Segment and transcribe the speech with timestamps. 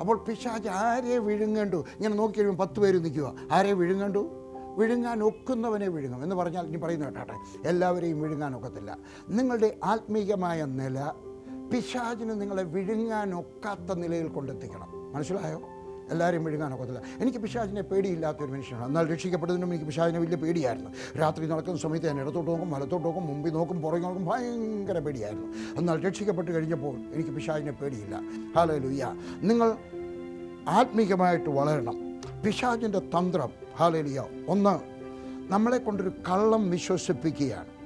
[0.00, 1.76] അപ്പോൾ പിശാജ് ആരെ വിഴുങ്ങണ്ടു?
[1.76, 3.34] ഇങ്ങനെ നോക്കി കഴിയുമ്പോൾ പത്ത് പേര് നിൽക്കുക.
[3.52, 4.30] ആരെ വിഴുങ്ങണ്ടു?
[4.78, 6.22] വിഴുങ്ങാൻ ഒക്കുന്നവനെ വിഴുങ്ങും.
[6.22, 8.98] എന്ന് പറഞ്ഞാൽ ഇനി പറയുന്ന കേട്ടാട്ടെ എല്ലാവരെയും വിഴുങ്ങാൻ ഒക്കത്തില്ല.
[9.28, 11.12] നിങ്ങളുടെ ആത്മീയമായ നില
[11.72, 15.12] പിശാചിന് നിങ്ങളെ വിഴുങ്ങാൻ ഒക്കാത്ത നിലയിൽ കൊണ്ടെത്തിക്കണം.
[15.12, 15.60] മനസ്സിലായോ?
[16.10, 17.02] എല്ലാവരെയും വിഴുങ്ങാൻ ഒക്കത്തില്ല.
[17.20, 18.86] എനിക്ക് പിശാചിനെ പേടിയില്ലാത്തൊരു മനുഷ്യനാണ്.
[18.86, 20.90] എന്നാൽ രക്ഷിക്കപ്പെട്ടതിനും എനിക്ക് പിശാചിനെ വലിയ പേടിയായിരുന്നു.
[21.18, 25.46] രാത്രി നടക്കുന്ന സമയത്ത് ഞാൻ ഇടത്തോട്ട് നോക്കും വലത്തോട്ട് നോക്കും മുമ്പിൽ നോക്കും പുറകെ നോക്കും ഭയങ്കര പേടിയായിരുന്നു.
[25.76, 28.20] എന്നാൽ രക്ഷിക്കപ്പെട്ട് കഴിഞ്ഞപ്പോൾ എനിക്ക് പിശാചിനെ പേടിയില്ല.
[28.56, 29.76] ഹാലലുയ്യ നിങ്ങൾ
[30.68, 32.20] ആത്മീകമായിട്ട് വളരണം.
[32.46, 34.98] പിശാചിന്റെ തന്ത്രം ഹാലലിയ ഒന്ന്
[35.52, 37.77] നമ്മളെ കൊണ്ടൊരു കള്ളം വിശ്വസിപ്പിക്കുകയാണ്.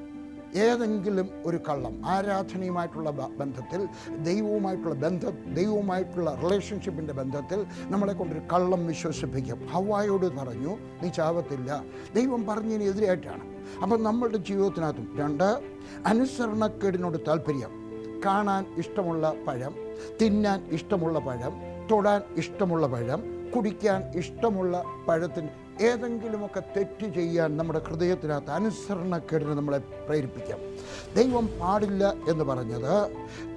[0.55, 9.66] ഏതെങ്കിലും ഒരു കള്ളം ആരാധനയുമായിട്ടുള്ള ബന്ധത്തിൽ ദൈവവുമായിട്ടുള്ള ബന്ധ ദൈവവുമായിട്ടുള്ള റിലേഷൻഷിപ്പിന്റെ ബന്ധത്തിൽ നമ്മളെ കൊണ്ടൊരു കള്ളം വിശ്വസിപ്പിക്കും.
[9.66, 11.84] ഹവായോട് പറഞ്ഞു നീ ചാവത്തില്ല.
[12.15, 13.41] ദൈവം പറഞ്ഞതിന് എതിരായിട്ടാണ്.
[13.83, 15.61] അപ്പം നമ്മളുടെ ജീവിതത്തിനകത്തും രണ്ട്
[16.06, 17.83] അനുസരണക്കേടിനോട് താല്പര്യം.
[18.25, 19.75] കാണാൻ ഇഷ്ടമുള്ള പഴം
[20.23, 21.53] തിന്നാൻ ഇഷ്ടമുള്ള പഴം
[21.91, 25.48] തൊടാൻ ഇഷ്ടമുള്ള പഴം കുടിക്കാൻ ഇഷ്ടമുള്ള പഴത്തിന്
[25.88, 30.61] ഏതെങ്കിലുമൊക്കെ തെറ്റ് ചെയ്യാൻ നമ്മുടെ ഹൃദയത്തിനകത്ത് അനുസരണക്കേടിന് നമ്മളെ പ്രേരിപ്പിക്കാം.
[31.16, 32.94] ദൈവം പാടില്ല എന്ന് പറഞ്ഞത്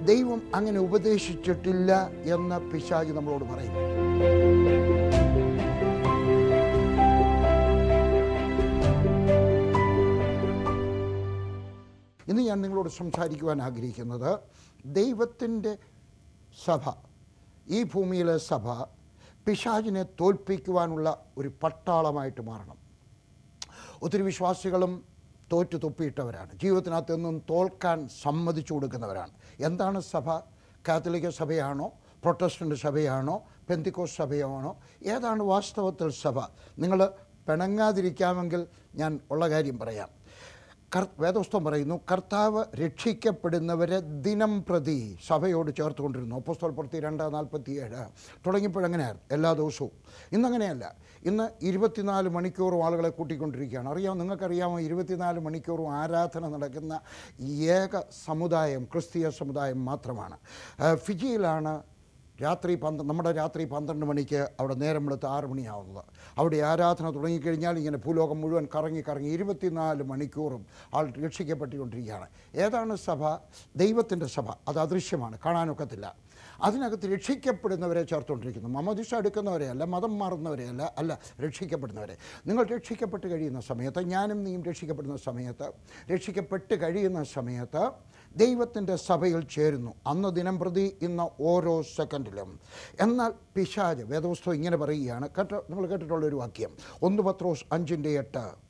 [0.06, 1.92] ദൈവം അങ്ങനെ ഉപദേശിച്ചിട്ടില്ല
[2.34, 3.76] എന്ന പിശാജ് നമ്മളോട് പറയും.
[12.28, 14.38] ഇന്ന് ഞാൻ നിങ്ങളോട് സംസാരിക്കുവാൻ ആഗ്രഹിക്കുന്നത്
[14.86, 15.72] ദൈവത്തിന്റെ
[16.64, 16.84] സഭ
[17.68, 18.66] ഈ ഭൂമിയിലെ സഭ
[19.46, 22.76] പിശാചിനെ തോൽപ്പിക്കുവാനുള്ള ഒരു പട്ടാളമായിട്ട് മാറണം.
[24.02, 25.04] ഒത്തിരി വിശ്വാസികളും
[25.52, 26.58] തോറ്റു തൊപ്പിയിട്ടവരാണ്.
[26.58, 29.30] ജീവിതത്തിനകത്ത് എന്നും തോൽക്കാൻ സമ്മതിച്ചു കൊടുക്കുന്നവരാണ്.
[29.60, 30.38] എന്താണ് സഭ?
[30.88, 31.92] കാത്തലിക സഭയാണോ?
[32.22, 33.42] പ്രൊട്ടസ്റ്റന്റ് സഭയാണോ?
[33.70, 34.76] പെന്തിക്കോസ് സഭയാണോ?
[35.02, 36.40] ഏതാണ് വാസ്തവത്തിൽ സഭ?
[36.78, 37.10] നിങ്ങൾ
[37.48, 40.08] പിണങ്ങാതിരിക്കാമെങ്കിൽ ഞാൻ ഉള്ള കാര്യം പറയാം.
[41.20, 46.36] വേദോസ്തം പറയുന്നു കർത്താവ് രക്ഷിക്കപ്പെടുന്നവരെ ദിനം പ്രതി സഭയോട് ചേർത്തുകൊണ്ടിരുന്നു.
[46.36, 48.04] അപ്പോസ്തോൽ പ്രതി രണ്ട് നാൽപ്പത്തി ഏഴ്
[48.46, 49.90] തുടങ്ങിയപ്പോഴങ്ങനെയായിരുന്നു എല്ലാ ദിവസവും.
[50.32, 50.94] ഇന്നങ്ങനെയല്ല.
[51.24, 53.88] ഇന്ന് ഇരുപത്തിനാല് മണിക്കൂറും ആളുകളെ കൂട്ടിക്കൊണ്ടിരിക്കുകയാണ്.
[53.88, 54.78] അറിയാമോ നിങ്ങൾക്കറിയാമോ?
[54.80, 57.00] ഇരുപത്തിനാല് മണിക്കൂറും ആരാധന നടക്കുന്ന
[57.78, 60.38] ഏക സമുദായം ക്രിസ്തീയ സമുദായം മാത്രമാണ്.
[60.94, 61.82] ഫിജിയിലാണ്
[62.42, 66.04] രാത്രി പന്ത്ര നമ്മുടെ രാത്രി പന്ത്രണ്ട് മണിക്ക് അവിടെ നേരം വെളുത്ത് ആറ് മണിയാവുന്നത്.
[66.38, 72.26] അവിടെ ആരാധന തുടങ്ങിക്കഴിഞ്ഞാൽ ഇങ്ങനെ ഭൂലോകം മുഴുവൻ കറങ്ങി കറങ്ങി ഇരുപത്തിനാല് മണിക്കൂറും ആൾ രക്ഷിക്കപ്പെട്ടുകൊണ്ടിരിക്കുകയാണ്.
[72.54, 73.36] ഏതാണ് സഭ?
[73.76, 74.50] ദൈവത്തിന്റെ സഭ.
[74.68, 75.38] അത് അദൃശ്യമാണ്.
[75.44, 76.16] കാണാനൊക്കത്തില്ല.
[76.62, 78.68] അതിനകത്ത് രക്ഷിക്കപ്പെടുന്നവരെ ചേർത്തുകൊണ്ടിരിക്കുന്നു.
[78.68, 82.16] മമദിഷ എടുക്കുന്നവരെ അല്ല മതം മാറുന്നവരെ അല്ല അല്ല രക്ഷിക്കപ്പെടുന്നവരെ.
[82.46, 85.72] നിങ്ങൾ രക്ഷിക്കപ്പെട്ട് കഴിയുന്ന സമയത്ത് ഞാനും നീയും രക്ഷിക്കപ്പെടുന്ന സമയത്ത്
[86.12, 87.90] രക്ഷിക്കപ്പെട്ട് കഴിയുന്ന സമയത്ത്
[88.36, 89.94] ദൈവത്തിന്റെ സഭയിൽ ചേരുന്നു.
[90.06, 92.60] അന്ന് ദിനം പ്രതി ഇന്ന് ഓരോ സെക്കൻഡിലും.
[93.00, 95.28] എന്നാൽ പിശാജ് വേദപുസ്തകം ഇങ്ങനെ പറയുകയാണ്.
[95.38, 96.70] കേട്ട നമ്മൾ കേട്ടിട്ടുള്ള ഒരു വാക്യം.
[97.02, 98.65] ഒന്ന് പത്രോസ് അഞ്ചിന്റെ എട്ട്.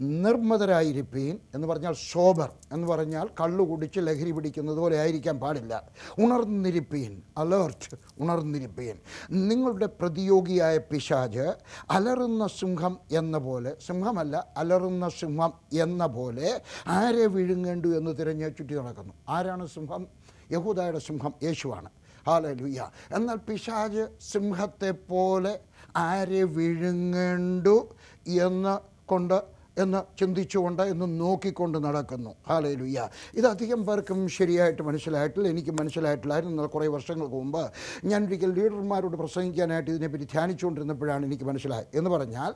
[0.00, 5.82] നിർമ്മതരായിരിപ്പീൻ എന്ന് പറഞ്ഞാൽ സോബർ എന്ന് പറഞ്ഞാൽ കള്ളു കുടിച്ച് ലഹരി പിടിക്കുന്നത് പോലെ ആയിരിക്കാൻ പാടില്ല.
[6.18, 8.96] ഉണർന്നിരിപ്പീൻ അലേർട്ട് ഉണർന്നിരിപ്പീൻ.
[9.30, 11.54] നിങ്ങളുടെ പ്രതിയോഗിയായ പിശാജ്
[11.90, 19.14] അലറുന്ന സിംഹം എന്ന പോലെ സിംഹമല്ല അലറുന്ന സിംഹം എന്ന പോലെ ആരെ വിഴുങ്ങേണ്ടു എന്ന് തിരഞ്ഞ് ചുറ്റി നടക്കുന്നു.
[19.28, 20.06] ആരാണ് സിംഹം?
[20.50, 21.88] യഹൂദായുടെ സിംഹം യേശുവാണ്.
[22.26, 25.60] ഹാലലുയ്യ എന്നാൽ പിശാജ് സിംഹത്തെ പോലെ
[25.96, 27.88] ആരെ വിഴുങ്ങേണ്ടു
[28.28, 32.32] എന്ന് കൊണ്ട് എന്ന് ചിന്തിച്ചുകൊണ്ട് എന്ന് നോക്കിക്കൊണ്ട് നടക്കുന്നു.
[32.48, 36.54] ഹാലയിലുയ്യ ഇത് അധികം പേർക്കും ശരിയായിട്ട് മനസ്സിലായിട്ടില്ല എനിക്ക് മനസ്സിലായിട്ടില്ലായിരുന്നു.
[36.54, 37.62] എന്നാൽ കുറേ വർഷങ്ങൾക്ക് മുമ്പ്
[38.10, 41.90] ഞാൻ ഒരിക്കൽ ലീഡർമാരോട് പ്രസംഗിക്കാനായിട്ട് ഇതിനെപ്പറ്റി ധ്യാനിച്ചുകൊണ്ടിരുന്നപ്പോഴാണ് എനിക്ക് മനസ്സിലായത്.
[41.94, 42.52] എന്ന് പറഞ്ഞാൽ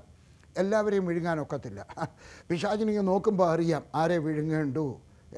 [0.63, 1.81] എല്ലാവരെയും വിഴുങ്ങാനൊക്കത്തില്ല
[2.49, 4.87] പിശാചിനെ നോക്കുമ്പോൾ അറിയാം ആരെ വിഴുങ്ങേണ്ടു?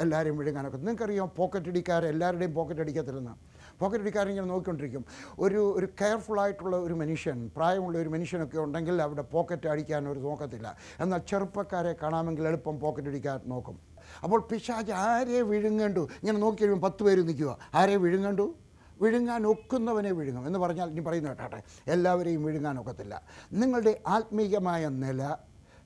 [0.02, 1.28] എല്ലാവരെയും വിഴുങ്ങാനൊക്കെ നിങ്ങൾക്കറിയാം
[1.72, 3.34] അടിക്കാരെ എല്ലാവരുടെയും പോക്കറ്റ് അടിക്കത്തില്ലെന്ന്
[3.80, 5.04] പോക്കറ്റ് അടിക്കാരൻ ഇങ്ങനെ നോക്കിക്കൊണ്ടിരിക്കും.
[5.38, 10.76] ഒരു ഒരു കെയർഫുള്ളായിട്ടുള്ള ഒരു മനുഷ്യൻ പ്രായമുള്ള ഒരു മനുഷ്യനൊക്കെ ഉണ്ടെങ്കിൽ അവിടെ പോക്കറ്റ് അടിക്കാൻ ഒരു നോക്കത്തില്ല.
[11.00, 13.78] എന്നാൽ ചെറുപ്പക്കാരെ കാണാമെങ്കിൽ എളുപ്പം പോക്കറ്റ് അടിക്കാൻ നോക്കും.
[14.22, 16.00] അപ്പോൾ പിശാജ് ആരെ വിഴുങ്ങേണ്ടു?
[16.00, 17.58] ഇങ്ങനെ നോക്കി കഴിയുമ്പോൾ പത്ത് പേര് നിൽക്കുക.
[17.74, 18.54] ആരെ വിഴുങ്ങേണ്ടു?
[19.02, 20.46] വിഴുങ്ങാൻ ഒക്കുന്നവനെ വിഴുങ്ങും.
[20.46, 23.22] എന്ന് പറഞ്ഞാൽ ഇനി പറയുന്ന കേട്ടാട്ടെ എല്ലാവരെയും വിഴുങ്ങാൻ ഒക്കത്തില്ല.
[23.52, 25.36] നിങ്ങളുടെ ആത്മീയമായ നില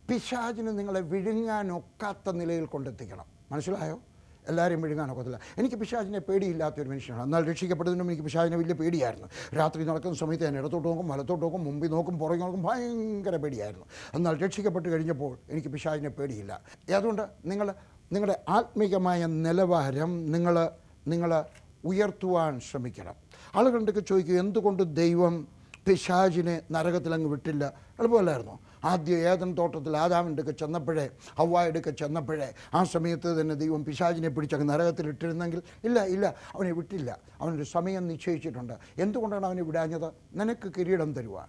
[0.08, 3.24] പിശാചിന് നിങ്ങളെ വിഴുങ്ങാൻ ഒക്കാത്ത നിലയിൽ കൊണ്ടെത്തിക്കണം.
[3.52, 4.00] മനസ്സിലായോ?
[4.48, 5.40] എല്ലാവരെയും വിഴുങ്ങാൻ ഒക്കത്തില്ല.
[5.58, 7.22] എനിക്ക് പിശാചിനെ പേടിയില്ലാത്ത ഒരു മനുഷ്യനാണ്.
[7.22, 9.28] എന്നാൽ രക്ഷിക്കപ്പെടുന്നതിനും എനിക്ക് പിശാചിനെ വലിയ പേടിയായിരുന്നു.
[9.56, 13.86] രാത്രി നടക്കുന്ന സമയത്ത് ഞാൻ ഇടത്തോട്ട് നോക്കും വലത്തോട്ട് നോക്കും മുമ്പിൽ നോക്കും പുറകെ നോക്കും ഭയങ്കര പേടിയായിരുന്നു.
[14.14, 16.60] എന്നാൽ രക്ഷിക്കപ്പെട്ട് കഴിഞ്ഞപ്പോൾ എനിക്ക് പിശാചിനെ പേടിയില്ല.
[16.96, 17.74] അതുകൊണ്ട് നിങ്ങൾ
[18.12, 20.70] നിങ്ങളുടെ ആത്മീകമായ നിലവാരം നിങ്ങൾ
[21.08, 21.44] നിങ്ങൾ
[21.84, 23.14] ഉയർത്തുവാൻ ശ്രമിക്കണം.
[23.54, 25.48] ആളുകളുടെയൊക്കെ ചോദിക്കും എന്തുകൊണ്ട് ദൈവം
[25.86, 27.72] പിശാചിനെ നരകത്തിലങ്ങ് വിട്ടില്ല?
[27.98, 28.67] എളുപ്പമല്ലായിരുന്നു?
[28.84, 35.08] ആദ്യം ഏതൻ തോട്ടത്തിൽ ആദാമിന്റെ ചെന്നപ്പോഴേ ഹവായുടെ ഒക്കെ ചെന്നപ്പോഴേ ആ സമയത്ത് തന്നെ ദൈവം പിശാചിനെ പിടിച്ചങ്ങ് നരകത്തിൽ
[35.08, 37.18] ഇട്ടിരുന്നെങ്കിൽ ഇല്ല ഇല്ല അവനെ വിട്ടില്ല.
[37.40, 38.72] അവനൊരു സമയം നിശ്ചയിച്ചിട്ടുണ്ട്.
[38.98, 40.12] എന്തുകൊണ്ടാണ് അവനെ വിടാഞ്ഞത്?
[40.34, 41.48] നിനക്ക് കിരീടം തരുവാൻ.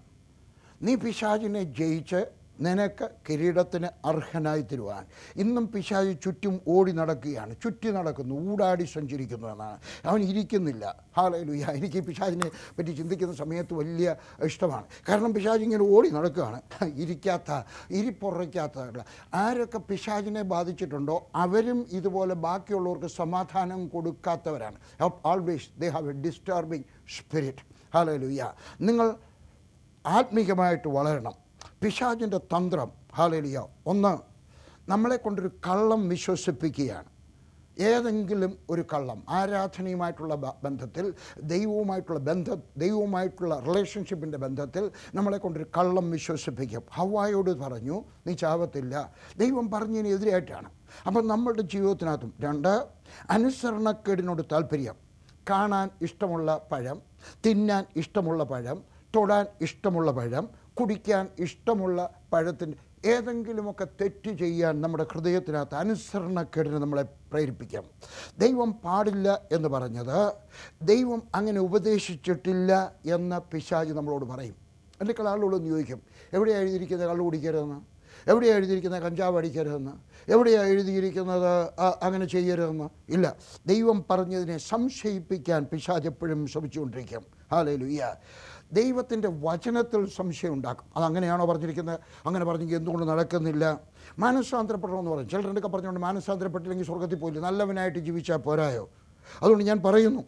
[0.81, 5.05] നീ പിശാചിനെ ജയിച്ച് നിനക്ക് കിരീടത്തിന് അർഹനായി തരുവാൻ.
[5.35, 7.55] ഇന്നും പിശാചി ചുറ്റും ഓടി നടക്കുകയാണ്.
[7.63, 8.35] ചുറ്റി നടക്കുന്നു.
[8.51, 9.79] ഊടാടി സഞ്ചരിക്കുന്നു എന്നാണ്.
[10.05, 10.95] അവൻ ഇരിക്കുന്നില്ല.
[11.17, 14.85] ഹാലയിലുയ്യ എനിക്ക് ഈ പിശാചിനെ പറ്റി ചിന്തിക്കുന്ന സമയത്ത് വലിയ ഇഷ്ടമാണ്.
[15.09, 16.61] കാരണം പിശാജി ഇങ്ങനെ ഓടി നടക്കുകയാണ്.
[16.95, 18.79] ഇരിക്കാത്ത ഇരിപ്പുറയ്ക്കാത്ത
[19.33, 24.77] ആരൊക്കെ പിശാജിനെ ബാധിച്ചിട്ടുണ്ടോ അവരും ഇതുപോലെ ബാക്കിയുള്ളവർക്ക് സമാധാനം കൊടുക്കാത്തവരാണ്.
[25.25, 26.83] Always they have a disturbing
[27.17, 27.63] spirit
[27.95, 28.51] hallelujah
[28.81, 29.15] നിങ്ങൾ
[30.07, 31.48] ആത്മീകമായിട്ട് വളരണം.
[31.83, 34.17] പിശാചിന്റെ തന്ത്രം ഹാലലിയ ഒന്ന്
[34.89, 37.05] നമ്മളെ കൊണ്ടൊരു കള്ളം വിശ്വസിപ്പിക്കുകയാണ്.
[37.79, 46.83] ഏതെങ്കിലും ഒരു കള്ളം ആരാധനയുമായിട്ടുള്ള ബന്ധത്തിൽ ദൈവവുമായിട്ടുള്ള ബന്ധ ദൈവവുമായിട്ടുള്ള റിലേഷൻഷിപ്പിന്റെ ബന്ധത്തിൽ നമ്മളെ കൊണ്ടൊരു കള്ളം വിശ്വസിപ്പിക്കും.
[46.93, 49.13] ഹവായോട് പറഞ്ഞു നീ ചാവത്തില്ല.
[49.37, 50.69] ദൈവം പറഞ്ഞതിന് എതിരായിട്ടാണ്.
[51.07, 52.87] അപ്പം നമ്മളുടെ ജീവിതത്തിനകത്തും രണ്ട്
[53.29, 54.95] അനുസരണക്കേടിനോട് താല്പര്യം.
[55.49, 57.01] കാണാൻ ഇഷ്ടമുള്ള പഴം
[57.45, 58.83] തിന്നാൻ ഇഷ്ടമുള്ള പഴം
[59.15, 60.49] തൊടാൻ ഇഷ്ടമുള്ള പഴം
[60.79, 62.77] കുടിക്കാൻ ഇഷ്ടമുള്ള പഴത്തിന്റെ
[63.07, 67.83] ഏതെങ്കിലുമൊക്കെ തെറ്റ് ചെയ്യാൻ നമ്മുടെ ഹൃദയത്തിനകത്ത് അനുസരണക്കേടിന് നമ്മളെ പ്രേരിപ്പിക്കാം.
[68.39, 70.33] ദൈവം പാടില്ല എന്ന് പറഞ്ഞത്
[70.81, 74.55] ദൈവം അങ്ങനെ ഉപദേശിച്ചിട്ടില്ല എന്ന പിശാജ് നമ്മളോട് പറയും.
[75.01, 76.01] അല്ലെങ്കിൽ ആളുകളൊന്ന് ചോദിക്കും
[76.33, 77.79] എവിടെയാണ് എഴുതിയിരിക്കുന്നത് കള്ളു കുടിക്കരുതെന്ന്?
[78.29, 79.91] എവിടെയാണ് എഴുതിയിരിക്കുന്നത് കഞ്ചാവ് അടിക്കരുതെന്ന്?
[80.31, 81.51] എവിടെയാണ് എഴുതിയിരിക്കുന്നത്
[82.03, 82.89] അങ്ങനെ ചെയ്യരുതെന്ന്?
[83.09, 83.35] ഇല്ല
[83.65, 87.23] ദൈവം പറഞ്ഞതിനെ സംശയിപ്പിക്കാൻ പിശാജ് എപ്പോഴും ശ്രമിച്ചുകൊണ്ടിരിക്കും.
[87.51, 88.15] ഹാലയിലുയ്യ
[88.73, 90.85] ദൈവത്തിന്റെ വചനത്തിൽ സംശയം ഉണ്ടാക്കും.
[90.97, 91.99] അതങ്ങനെയാണോ പറഞ്ഞിരിക്കുന്നത്?
[92.25, 93.79] അങ്ങനെ പറഞ്ഞെങ്കിൽ എന്തുകൊണ്ട് നടക്കുന്നില്ല?
[94.19, 95.29] മാനസാന്തരപ്പെടണമെന്ന് പറയും.
[95.29, 97.39] ചിലരുണ്ടൊക്കെ പറഞ്ഞുകൊണ്ട് മാനസാന്തരപ്പെട്ടില്ലെങ്കിൽ സ്വർഗത്തിൽ പോയില്ല?
[97.39, 98.89] നല്ലവനായിട്ട് ജീവിച്ചാൽ പോരായോ?
[99.41, 100.23] അതുകൊണ്ട് ഞാൻ പറയുന്നു.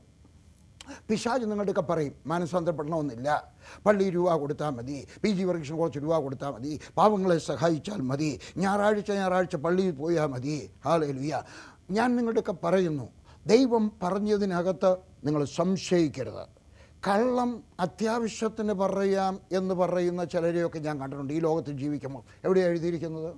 [1.10, 3.54] പിശാജ് നിങ്ങളുടെയൊക്കെ പറയും മാനസാന്തരപ്പെടണമെന്നില്ല.
[3.86, 5.08] പള്ളി രൂപ കൊടുത്താൽ മതി.
[5.24, 6.80] പി ജി വർഗീഷൻ കുറച്ച് രൂപ കൊടുത്താൽ മതി.
[6.98, 8.40] പാവങ്ങളെ സഹായിച്ചാൽ മതി.
[8.58, 10.72] ഞായറാഴ്ച ഞായറാഴ്ച പള്ളിയിൽ പോയാൽ മതി.
[10.86, 11.44] ഹാലയിലുയ്യ
[11.92, 13.10] ഞാൻ നിങ്ങളുടെയൊക്കെ പറയുന്നു.
[13.48, 16.61] ദൈവം പറഞ്ഞതിനകത്ത് നിങ്ങൾ സംശയിക്കരുത്.
[17.08, 22.24] കള്ളം അത്യാവശ്യത്തിന് പറയാം എന്ന് പറയുന്ന ചിലരെയൊക്കെ ഞാൻ കണ്ടിട്ടുണ്ട് ഈ ലോകത്ത് ജീവിക്കുമ്പോൾ.
[22.44, 23.36] എവിടെയാണ് എഴുതിയിരിക്കുന്നത്?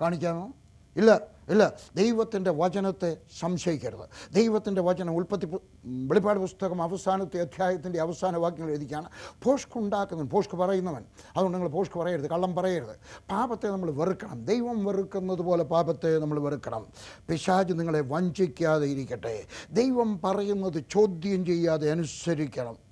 [0.00, 0.52] കാണിക്കാമോ?
[0.98, 1.72] ഇല്ല ഇല്ല.
[1.96, 4.34] ദൈവത്തിന്റെ വചനത്തെ സംശയിക്കരുത്.
[4.34, 5.46] ദൈവത്തിന്റെ വചനം ഉൽപ്പത്തി
[5.84, 9.08] വെളിപ്പാട് പുസ്തകം അവസാനത്തെ അധ്യായത്തിന്റെ അവസാന വാക്യങ്ങൾ എഴുതിക്കാണ്.
[9.42, 11.04] പോഷ്ക് ഉണ്ടാക്കുന്നവൻ പോഷ്ക് പറയുന്നവൻ.
[11.36, 12.96] അതുകൊണ്ട് നിങ്ങൾ പോഷ്ക് പറയരുത് കള്ളം പറയരുത്.
[13.30, 14.44] പാപത്തെ നമ്മൾ വെറുക്കണം.
[14.44, 16.86] ദൈവം വെറുക്കുന്നത് പോലെ പാപത്തെ നമ്മൾ വെറുക്കണം.
[17.28, 19.44] പിശാജ് നിങ്ങളെ വഞ്ചിക്കാതെ ഇരിക്കട്ടെ.
[19.70, 22.87] ദൈവം പറയുന്നത് ചോദ്യം ചെയ്യാതെ അനുസരിക്കണം.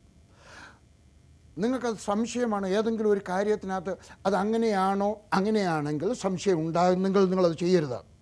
[1.59, 2.67] നിങ്ങൾക്കത് സംശയമാണ്.
[2.67, 5.17] ഏതെങ്കിലും ഒരു കാര്യത്തിനകത്ത് അത് അങ്ങനെയാണോ?
[5.33, 8.17] അങ്ങനെയാണെങ്കിൽ സംശയം ഉണ്ടാകുന്നെങ്കിൽ നിങ്ങളത് ചെയ്യരുത്.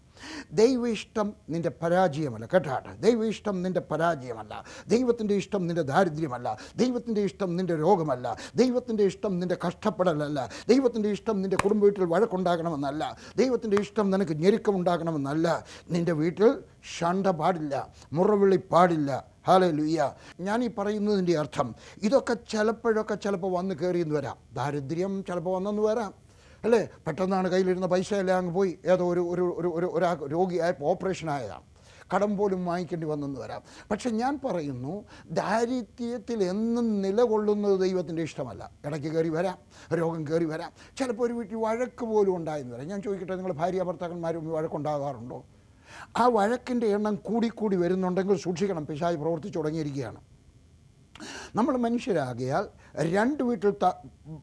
[0.53, 2.47] ദൈവ ഇഷ്ടം നിന്റെ പരാജയമല്ല.
[2.47, 4.65] കേട്ടാട്ടെ ദൈവ ഇഷ്ടം നിന്റെ പരാജയമല്ല.
[4.89, 6.59] ദൈവത്തിന്റെ ഇഷ്ടം നിന്റെ ദാരിദ്ര്യമല്ല.
[6.77, 8.37] ദൈവത്തിന്റെ ഇഷ്ടം നിന്റെ രോഗമല്ല.
[8.57, 10.49] ദൈവത്തിന്റെ ഇഷ്ടം നിന്റെ കഷ്ടപ്പെടലല്ല.
[10.69, 13.17] ദൈവത്തിന്റെ ഇഷ്ടം നിന്റെ കുടുംബ വീട്ടിൽ വഴക്കുണ്ടാകണമെന്നല്ല.
[13.37, 15.65] ദൈവത്തിന്റെ ഇഷ്ടം നിനക്ക് ഞെരുക്കമുണ്ടാകണമെന്നല്ല.
[15.91, 16.55] നിന്റെ വീട്ടിൽ
[16.99, 17.89] ഷണ്ട പാടില്ല.
[18.13, 19.34] മുറവിളി പാടില്ല.
[19.47, 24.37] ഹാലേ ലുയ്യ ഞാൻ ഈ പറയുന്നതിന്റെ അർത്ഥം ഇതൊക്കെ ചിലപ്പോഴൊക്കെ ചിലപ്പോൾ വന്ന് കയറിയെന്ന് വരാം.
[24.55, 26.15] ദാരിദ്ര്യം ചിലപ്പോൾ വന്നെന്ന് വരാം.
[26.65, 26.89] അല്ലേ?
[27.07, 28.79] പെട്ടെന്നാണ് കയ്യിലിരുന്ന പൈസ എല്ലാം അങ്ങ് പോയി.
[28.87, 31.63] ഏതോ ഒരു ഒരു ഒരു ഒരു രോഗിയായപ്പോൾ ഓപ്പറേഷൻ ആയതാണ്
[32.15, 33.63] കടം പോലും വാങ്ങിക്കേണ്ടി വന്നെന്ന് വരാം.
[33.91, 38.71] പക്ഷെ ഞാൻ പറയുന്നു ദാരിദ്ര്യത്തിൽ എന്നും നിലകൊള്ളുന്നത് ദൈവത്തിന്റെ ഇഷ്ടമല്ല.
[38.85, 39.59] ഇടയ്ക്ക് കയറി വരാം
[39.95, 40.73] രോഗം കയറി വരാം.
[40.97, 42.87] ചിലപ്പോൾ ഒരു വീട്ടിൽ വഴക്ക് പോലും ഉണ്ടായെന്ന് വരാം.
[42.87, 45.45] ഞാൻ ചോദിക്കട്ടെ നിങ്ങൾ ഭാര്യ ഭർത്താക്കന്മാരും വഴക്കുണ്ടാകാറുണ്ടോ?
[46.17, 48.87] ആ വഴക്കിന്റെ എണ്ണം കൂടിക്കൂടി വരുന്നുണ്ടെങ്കിൽ സൂക്ഷിക്കണം.
[48.87, 50.21] പിശായി പ്രവർത്തിച്ചു തുടങ്ങിയിരിക്കുകയാണ്.
[51.57, 52.65] നമ്മൾ മനുഷ്യരാകിയാൽ
[53.15, 53.93] രണ്ട് വീട്ടിൽ ത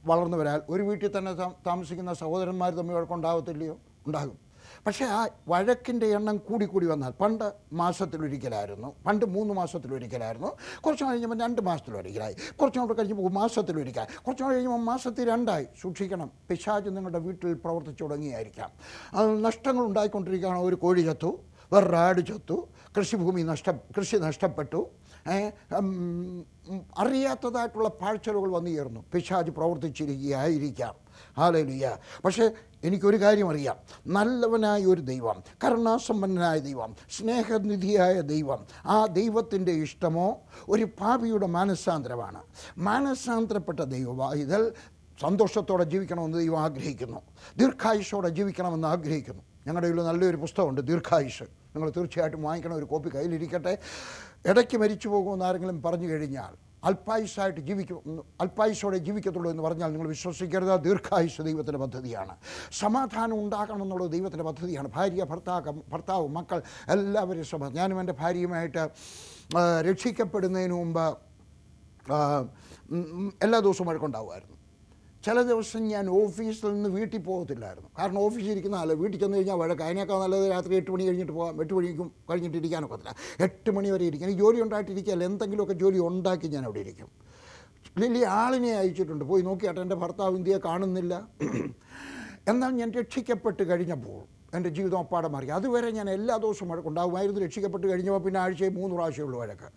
[0.06, 1.34] വളർന്നവരാൽ ഒരു വീട്ടിൽ തന്നെ
[1.68, 4.38] താമസിക്കുന്ന സഹോദരന്മാർ തമ്മിൽ വഴക്കുണ്ടാകത്തില്ലയോ ഉണ്ടാകും.
[4.86, 10.50] പക്ഷേ ആ വഴക്കിന്റെ എണ്ണം കൂടി കൂടി വന്നാൽ പണ്ട് മാസത്തിലൊരിക്കലായിരുന്നു പണ്ട് മൂന്ന് മാസത്തിലൊരിക്കലായിരുന്നു
[10.82, 15.68] കുറച്ച് കഴിഞ്ഞപ്പോൾ രണ്ട് മാസത്തിലൊരിക്കലായി കുറച്ച് നാൾ കഴിഞ്ഞപ്പോൾ മാസത്തിലൊരിക്കൽ കുറച്ച് നാൾ കഴിയുമ്പോൾ മാസത്തിൽ രണ്ടായി.
[15.82, 18.72] സൂക്ഷിക്കണം പിശാജ് നിങ്ങളുടെ വീട്ടിൽ പ്രവർത്തിച്ചു തുടങ്ങിയായിരിക്കാം.
[19.13, 21.32] അത് നഷ്ടങ്ങൾ ഉണ്ടായിക്കൊണ്ടിരിക്കുകയാണ് ഒരു കോഴി ചത്തു.
[21.74, 22.68] വേറൊരു ആട് ചത്തു.
[22.98, 24.90] കൃഷിഭൂമി നഷ്ട കൃഷി നഷ്ടപ്പെട്ടു.
[26.98, 29.01] അറിയാത്തതായിട്ടുള്ള പാഴ്ചലുകൾ വന്നു ചേർന്നു.
[29.13, 30.96] പിശാജ് പ്രവർത്തിച്ചിരിക്കുകയായിരിക്കാം.
[31.38, 32.51] ഹാലലുയ്യ പക്ഷേ
[32.84, 33.75] എനിക്കൊരു കാര്യം അറിയാം.
[34.08, 40.42] നല്ലവനായ ഒരു ദൈവം കരുണാസമ്പന്നനായ ദൈവം സ്നേഹനിധിയായ ദൈവം ആ ദൈവത്തിന്റെ ഇഷ്ടമോ?
[40.70, 42.42] ഒരു പാപിയുടെ മാനസാന്തരമാണ്.
[42.78, 44.72] മാനസാന്തരപ്പെട്ട ദൈവമായതിൽ
[45.22, 47.22] സന്തോഷത്തോടെ ജീവിക്കണമെന്ന് ദൈവം ആഗ്രഹിക്കുന്നു.
[47.58, 49.44] ദീർഘായുഷോടെ ജീവിക്കണമെന്ന് ആഗ്രഹിക്കുന്നു.
[49.68, 51.44] ഞങ്ങളുടെ കയ്യിൽ നല്ലൊരു പുസ്തകമുണ്ട് ദീർഘായുഷ്
[51.75, 53.74] നിങ്ങൾ തീർച്ചയായിട്ടും വാങ്ങിക്കണം ഒരു കോപ്പി കയ്യിലിരിക്കട്ടെ.
[54.50, 56.54] ഇടയ്ക്ക് മരിച്ചു പോകുമെന്ന് ആരെങ്കിലും പറഞ്ഞു കഴിഞ്ഞാൽ
[56.90, 57.98] അൽപ്പായുസായിട്ട് ജീവിക്കും
[58.42, 60.72] അൽപ്പായുസോടെ ജീവിക്കത്തുള്ളൂ എന്ന് പറഞ്ഞാൽ നിങ്ങൾ വിശ്വസിക്കരുത്.
[60.86, 62.34] ദീർഘായുസ് ദൈവത്തിന്റെ പദ്ധതിയാണ്.
[62.80, 64.88] സമാധാനം ഉണ്ടാക്കണമെന്നുള്ളത് ദൈവത്തിന്റെ പദ്ധതിയാണ്.
[64.96, 66.62] ഭാര്യ ഭർത്താക്ക ഭർത്താവ് മക്കൾ
[66.96, 68.84] എല്ലാവരും സഭ ഞാനും എന്റെ ഭാര്യയുമായിട്ട്
[69.90, 71.06] രക്ഷിക്കപ്പെടുന്നതിന് മുമ്പ്
[73.46, 74.58] എല്ലാ ദിവസവും വഴക്കുണ്ടാവുമായിരുന്നു.
[75.25, 77.90] ചില ദിവസം ഞാൻ ഓഫീസിൽ നിന്ന് വീട്ടിൽ പോകത്തില്ലായിരുന്നു.
[78.00, 79.82] കാരണം ഓഫീസിൽ ഇരിക്കുന്ന ആളെ വീട്ടിൽ ചെന്ന് കഴിഞ്ഞാൽ വഴക്ക്.
[79.82, 81.62] അതിനേക്കാൾ നല്ലത് രാത്രി എട്ട് മണി കഴിഞ്ഞിട്ട് പോകാം.
[81.62, 83.13] എട്ട് മണിക്കും കഴിഞ്ഞിട്ട് ഇരിക്കാനൊക്കത്തില്ല
[83.46, 84.28] എട്ട് മണി വരെ ഇരിക്കും.
[84.28, 85.24] എനിക്ക് ജോലി ഉണ്ടായിട്ടിരിക്കുകയല്ല.
[85.24, 87.10] എന്തെങ്കിലുമൊക്കെ ജോലി ഉണ്ടാക്കി ഞാൻ അവിടെ ഇരിക്കും.
[88.00, 89.25] ലില്ലി ആളിനെ അയച്ചിട്ടുണ്ട്.
[89.25, 91.13] പോയി നോക്കിയാട്ടെ എന്റെ ഭർത്താവ് ഇന്ത്യയെ കാണുന്നില്ല.
[92.48, 94.22] എന്നാൽ ഞാൻ രക്ഷിക്കപ്പെട്ട് കഴിഞ്ഞപ്പോൾ
[94.56, 95.48] എന്റെ ജീവിതം അപ്പാടെ മാറി.
[95.48, 97.42] അതുവരെ ഞാൻ എല്ലാ ദിവസവും വഴക്കുണ്ടാകുമായിരുന്നു.
[97.42, 99.70] രക്ഷിക്കപ്പെട്ട് കഴിഞ്ഞപ്പോൾ പിന്നെ ആഴ്ചയിൽ മൂന്ന് പ്രാവശ്യമുള്ള വഴക്ക്.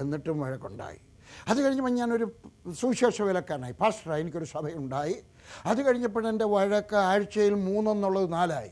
[0.00, 1.00] എന്നിട്ടും വഴക്കുണ്ടായി.
[1.48, 2.32] അത് കഴിഞ്ഞപ്പോൾ ഞാനൊരു
[2.72, 5.16] സുവിശേഷ വിലക്കാരനായി പാസ്റ്ററായി എനിക്കൊരു സഭയുണ്ടായി.
[5.66, 8.70] അത് കഴിഞ്ഞപ്പോൾ എന്റെ വഴക്ക് ആഴ്ചയിൽ മൂന്നെന്നുള്ളത് നാലായി.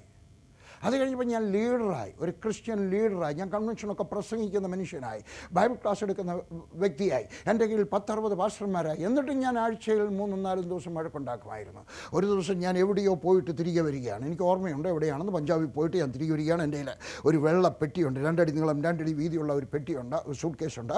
[0.84, 2.12] അത് കഴിഞ്ഞപ്പോൾ ഞാൻ ലീഡറായി.
[2.20, 3.34] ഒരു ക്രിസ്ത്യൻ ലീഡറായി.
[3.34, 5.22] ഞാൻ കൺവെൻഷനൊക്കെ പ്രസംഗിക്കുന്ന മനുഷ്യനായി.
[5.52, 6.40] ബൈബിൾ ക്ലാസ് എടുക്കുന്ന
[6.74, 7.24] വ്യക്തിയായി.
[7.46, 9.02] എന്റെ കീഴിൽ പത്തറുപത് പാസ്റ്റർമാരായി.
[9.02, 11.80] എന്നിട്ടും ഞാൻ ആഴ്ചയിൽ മൂന്നും നാലും ദിവസം വഴക്കുണ്ടാക്കുമായിരുന്നു.
[12.12, 14.26] ഒരു ദിവസം ഞാൻ എവിടെയോ പോയിട്ട് തിരികെ വരികയാണ്.
[14.26, 15.32] എനിക്ക് ഓർമ്മയുണ്ട് എവിടെയാണെന്ന്.
[15.32, 16.62] പഞ്ചാബിൽ പോയിട്ട് ഞാൻ തിരികെ വരികയാണ്.
[16.62, 16.84] എന്റെ
[17.24, 18.20] ഒരു വെള്ള പെട്ടിയുണ്ട്.
[18.20, 20.16] രണ്ടടി നീളം രണ്ടടി വീതിയുള്ള ഒരു പെട്ടിയുണ്ട്.
[20.16, 20.92] ഒരു സൂട്ട് കേസുണ്ട്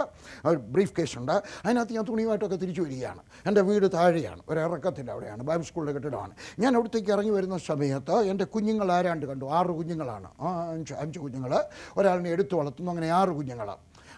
[0.44, 1.32] ഒരു ബ്രീഫ് കേസുണ്ട്
[1.64, 3.20] അതിനകത്ത് ഞാൻ തുണിയുമായിട്ടൊക്കെ തിരിച്ചു വരികയാണ്.
[3.46, 4.42] എന്റെ വീട് താഴെയാണ്.
[4.48, 5.42] ഒരു ഇറക്കത്തിന്റെ അവിടെയാണ്.
[5.42, 6.30] ബൈബിൾ സ്കൂളിന്റെ കെട്ടിടമാണ്.
[6.58, 9.44] ഞാൻ അവിടത്തേക്ക് ഇറങ്ങി വരുന്ന സമയത്ത് എന്റെ കുഞ്ഞുങ്ങൾ ആരാണ്ട് കണ്ടു?
[9.44, 10.28] ആറ് കുഞ്ഞുങ്ങളാണ്.
[10.72, 11.54] അഞ്ച് അഞ്ച് കുഞ്ഞുങ്ങൾ
[11.98, 12.90] ഒരാളിനെ എടുത്തു വളർത്തുന്നു.
[12.94, 13.70] അങ്ങനെ ആറ് കുഞ്ഞുങ്ങൾ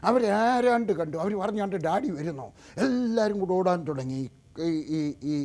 [0.09, 1.17] അവരെ ആരാണ്ട് കണ്ടു.
[1.25, 2.49] അവർ പറഞ്ഞാണ്ട് ഡാഡി വരുന്നു.
[2.87, 4.25] എല്ലാവരും കൂടെ ഓടാൻ തുടങ്ങി.
[4.67, 5.01] ഈ
[5.33, 5.37] ഈ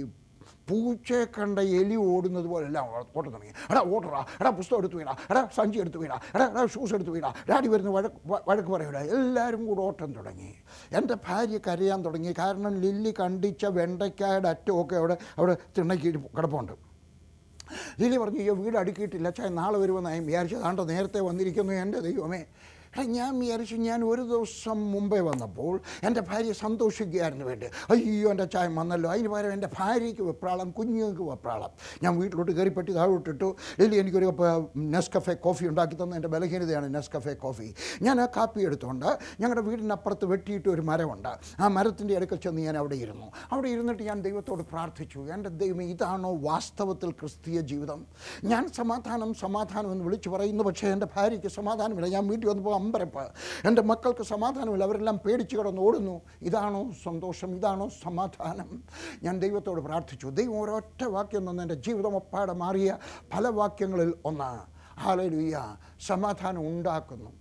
[0.69, 3.51] പൂച്ചയെ കണ്ട എലി ഓടുന്നത് പോലെ എല്ലാം ഓട്ടം തുടങ്ങി.
[3.71, 7.29] എടാ ഓട്ടറാ എടാ പുസ്തകം എടുത്ത് വീടാ എടാ സഞ്ചി എടുത്ത് വീടാ എടാ എടാ ഷൂസ് എടുത്ത് വീടാ
[7.49, 10.51] ഡാഡി വരുന്ന വഴക്ക് വഴക്ക് പറയൂടാ എല്ലാവരും കൂടെ ഓട്ടം തുടങ്ങി.
[10.97, 12.33] എന്റെ ഭാര്യ കരയാൻ തുടങ്ങി.
[12.39, 16.73] കാരണം ലില്ലി കണ്ടിച്ച വെണ്ടയ്ക്കായുടെ അറ്റമൊക്കെ അവിടെ അവിടെ തിണ്ണയ്ക്ക് കിടപ്പുണ്ട്.
[18.01, 20.55] ലിലി പറഞ്ഞു അയ്യോ വീട് അടുക്കിയിട്ടില്ല ചായ നാളെ വരുമെന്ന് ഞാൻ വിചാരിച്ചു.
[20.55, 22.45] അതാണ്ട് നേരത്തെ വന്നിരിക്കുന്നു എന്റെ ദൈവമേ.
[22.99, 27.67] ഞാൻ വിചാരിച്ചു ഞാൻ ഒരു ദിവസം മുമ്പേ വന്നപ്പോൾ എന്റെ ഭാര്യ സന്തോഷിക്കുകയായിരുന്നു വേണ്ടി.
[27.89, 29.11] അയ്യോ എന്റെ ചായം വന്നല്ലോ.
[29.11, 31.69] അതിന് പകരം എന്റെ ഭാര്യയ്ക്ക് വെപ്രാളം കുഞ്ഞുങ്ങൾക്ക് വെപ്രാളം.
[32.03, 33.55] ഞാൻ വീട്ടിലോട്ട് കയറിപ്പെട്ടി താഴോട്ടിട്ടു.
[33.79, 34.35] ഡെയിലി എനിക്കൊരു
[34.77, 36.15] നെസ്കഫെ കോഫി ഉണ്ടാക്കി തന്ന.
[36.15, 37.73] എന്റെ ബലഹീനതയാണ് നെസ്കഫെ കോഫി.
[38.01, 39.05] ഞാൻ ആ കാപ്പി എടുത്തുകൊണ്ട്
[39.39, 41.29] ഞങ്ങളുടെ വീടിനപ്പുറത്ത് വെട്ടിയിട്ട് ഒരു മരമുണ്ട്.
[41.59, 43.31] ആ മരത്തിന്റെ അടുക്കൽ ചെന്ന് ഞാൻ അവിടെ ഇരുന്നു.
[43.51, 45.19] അവിടെ ഇരുന്നിട്ട് ഞാൻ ദൈവത്തോട് പ്രാർത്ഥിച്ചു.
[45.19, 48.05] എന്റെ ദൈവം ഇതാണോ വാസ്തവത്തിൽ ക്രിസ്തീയ ജീവിതം?
[48.43, 50.63] ഞാൻ സമാധാനം സമാധാനം എന്ന് വിളിച്ചു പറയുന്നു.
[50.63, 52.09] പക്ഷേ എന്റെ ഭാര്യയ്ക്ക് സമാധാനമില്ല.
[52.09, 53.25] ഞാൻ വീട്ടിൽ വന്നപ്പോൾ അമ്പരപ്പ്
[53.67, 54.83] എന്റെ മക്കൾക്ക് സമാധാനമില്ല.
[54.83, 56.15] അവരെല്ലാം പേടിച്ച് കിടന്ന് ഓടുന്നു.
[56.41, 57.55] ഇതാണോ സന്തോഷം?
[57.55, 58.69] ഇതാണോ സമാധാനം?
[59.23, 60.27] ഞാൻ ദൈവത്തോട് പ്രാർത്ഥിച്ചു.
[60.27, 62.97] ദൈവം ഒരൊറ്റ വാക്യം തന്ന എന്റെ ജീവിതം ഒപ്പാടെ മാറിയ
[63.33, 64.65] പല വാക്യങ്ങളിൽ ഒന്നാണ്
[64.99, 65.75] ഹാലലുയ്യ.
[66.07, 67.31] സമാധാനം ഉണ്ടാക്കുന്നു.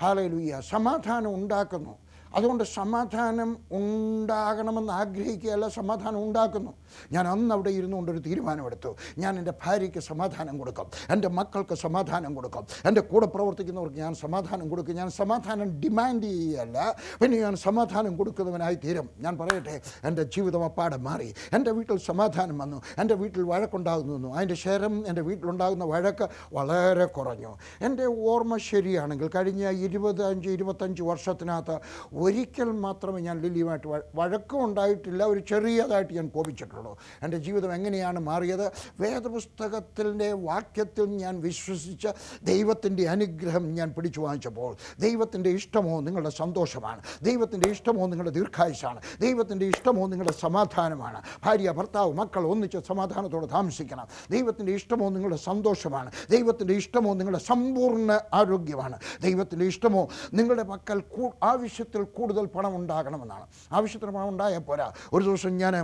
[0.00, 0.60] ഹാലലുയ്യ.
[0.70, 1.94] സമാധാനം ഉണ്ടാക്കുന്നു.
[2.36, 6.72] അതുകൊണ്ട് സമാധാനം ഉണ്ടാകണമെന്ന് ആഗ്രഹിക്കുകയല്ല സമാധാനം ഉണ്ടാക്കുന്നു.
[7.14, 8.90] ഞാൻ അന്ന് അവിടെ ഇരുന്നു കൊണ്ടൊരു തീരുമാനമെടുത്തു.
[9.22, 14.96] ഞാൻ എന്റെ ഭാര്യയ്ക്ക് സമാധാനം കൊടുക്കും എന്റെ മക്കൾക്ക് സമാധാനം കൊടുക്കും എന്റെ കൂടെ പ്രവർത്തിക്കുന്നവർക്ക് ഞാൻ സമാധാനം കൊടുക്കും.
[15.00, 16.78] ഞാൻ സമാധാനം ഡിമാൻഡ് ചെയ്യുകയല്ല
[17.22, 19.08] പിന്നെ ഞാൻ സമാധാനം കൊടുക്കുന്നവനായി തീരും.
[19.24, 21.28] ഞാൻ പറയട്ടെ എന്റെ ജീവിതം അപ്പാടെ മാറി.
[21.56, 27.52] എന്റെ വീട്ടിൽ സമാധാനം വന്നു എന്റെ വീട്ടിൽ വഴക്കുണ്ടാകുന്നു അതിന്റെ ശരം എന്റെ വീട്ടിലുണ്ടാകുന്ന വഴക്ക് വളരെ കുറഞ്ഞു.
[27.86, 31.76] എന്റെ ഓർമ്മ ശരിയാണെങ്കിൽ കഴിഞ്ഞ ഇരുപത്തഞ്ച് ഇരുപത്തഞ്ച് വർഷത്തിനകത്ത്
[32.20, 36.96] ഒരിക്കൽ മാത്രമേ ഞാൻ ലില്ലിയുമായിട്ട് വഴക്കമുണ്ടായിട്ടില്ല ഒരു ചെറിയതായിട്ട് ഞാൻ കോപിച്ചിട്ടുള്ളൂ.
[37.22, 38.72] എന്റെ ജീവിതം എങ്ങനെയാണ് മാറിയത്?
[39.00, 42.06] വേദപുസ്തകത്തിന്റെ വാക്യത്തിൽ ഞാൻ വിശ്വസിച്ച
[42.42, 47.00] ദൈവത്തിന്റെ അനുഗ്രഹം ഞാൻ പിടിച്ചു വാങ്ങിച്ചപ്പോൾ ദൈവത്തിന്റെ ഇഷ്ടമോ നിങ്ങളുടെ സന്തോഷമാണ്.
[47.22, 51.22] ദൈവത്തിന്റെ ഇഷ്ടമോ നിങ്ങളുടെ ദീർഘായുസാണ് ദൈവത്തിന്റെ ഇഷ്ടമോ നിങ്ങളുടെ സമാധാനമാണ്.
[51.44, 54.06] ഭാര്യ ഭർത്താവ് മക്കൾ ഒന്നിച്ച് സമാധാനത്തോടെ താമസിക്കണം.
[54.30, 56.12] ദൈവത്തിന്റെ ഇഷ്ടമോ നിങ്ങളുടെ സന്തോഷമാണ്.
[56.30, 58.98] ദൈവത്തിന്റെ ഇഷ്ടമോ നിങ്ങളുടെ സമ്പൂർണ ആരോഗ്യമാണ്.
[59.22, 61.02] ദൈവത്തിന്റെ ഇഷ്ടമോ നിങ്ങളുടെ മക്കൾ
[61.42, 63.46] ആവശ്യത്തിൽ കൂടുതൽ പണം ഉണ്ടാകണമെന്നാണ്.
[63.78, 64.88] ആവശ്യത്തിന് പണം ഉണ്ടായാൽ പോരാ.
[65.12, 65.74] ഒരു ദിവസം ഞാൻ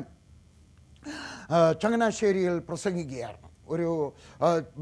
[1.83, 3.51] ചങ്ങനാശ്ശേരിയിൽ പ്രസംഗിക്കുകയായിരുന്നു.
[3.75, 3.89] ഒരു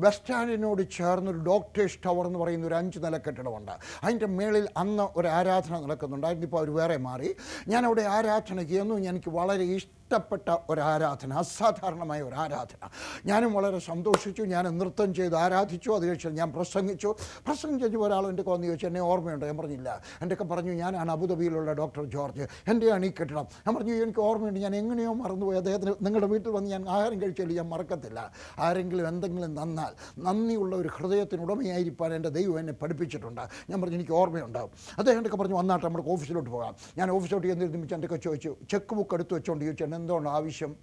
[0.02, 3.74] ബസ് സ്റ്റാൻഡിനോട് ചേർന്നൊരു ഡോക്ടേഴ്സ് ടവർ എന്ന് പറയുന്ന ഒരു അഞ്ച് നില കെട്ടിടമുണ്ട്.
[4.04, 7.30] അതിന്റെ മേളിൽ അന്ന് ഒരു ആരാധന നടക്കുന്നുണ്ടായിരുന്നു ഇപ്പോൾ അവർ വേറെ മാറി.
[7.72, 9.64] ഞാനവിടെ ആരാധന ചെയ്യുന്നു എനിക്ക് വളരെ
[10.04, 12.88] ഇഷ്ടപ്പെട്ട ഒരു ആരാധന അസാധാരണമായ ഒരു ആരാധന
[13.26, 15.90] ഞാനും വളരെ സന്തോഷിച്ചു ഞാൻ നൃത്തം ചെയ്ത് ആരാധിച്ചു.
[15.90, 17.14] അത് കഴിച്ച് ഞാൻ പ്രസംഗിച്ചു.
[17.46, 19.44] പ്രസംഗം പ്രസംഗിച്ചു ഒരാൾ എന്റെ വന്ന് ചോദിച്ചു എന്നെ ഓർമ്മയുണ്ട്?
[19.44, 20.02] ഞാൻ പറഞ്ഞില്ല.
[20.22, 22.46] എന്റെ ഒക്കെ പറഞ്ഞു ഞാനാണ് അബുദാബിയിലുള്ള ഡോക്ടർ ജോർജ്.
[22.68, 23.46] എന്റെയാണ് ഈ കെട്ടിടം.
[23.66, 24.60] ഞാൻ പറഞ്ഞു എനിക്ക് ഓർമ്മയുണ്ട്.
[24.60, 25.56] ഞാൻ എങ്ങനെയോ മറന്നുപോയി.
[25.56, 28.32] അദ്ദേഹത്തിന് നിങ്ങളുടെ വീട്ടിൽ വന്ന് ഞാൻ ആഹാരം കഴിച്ചാലും ഞാൻ മറക്കത്തില്ല.
[28.58, 33.40] ആരെങ്കിലും എന്തെങ്കിലും നന്നാൽ നന്ദിയുള്ള ഒരു ഹൃദയത്തിന് ഉടമയായിരിക്കാൻ എന്റെ ദൈവം എന്നെ പഠിപ്പിച്ചിട്ടുണ്ട്.
[33.70, 34.70] ഞാൻ പറഞ്ഞു എനിക്ക് ഓർമ്മയുണ്ടാവും.
[34.98, 36.76] അദ്ദേഹം എന്റെ പറഞ്ഞു വന്നാട്ടെ നമ്മുടെ ഓഫീസിലോട്ട് പോകാം.
[36.98, 40.76] ഞാൻ ഓഫീസിലോട്ട് ചെന്നിരുന്നിച്ച് എന്റെ ചോദിച്ചു ചെക്ക് ബുക്ക് എടുത്ത് വെച്ചുകൊണ്ട് ചോദിച്ചു "എന്നെ എന്തുകൊണ്ട് ആവശ്യം?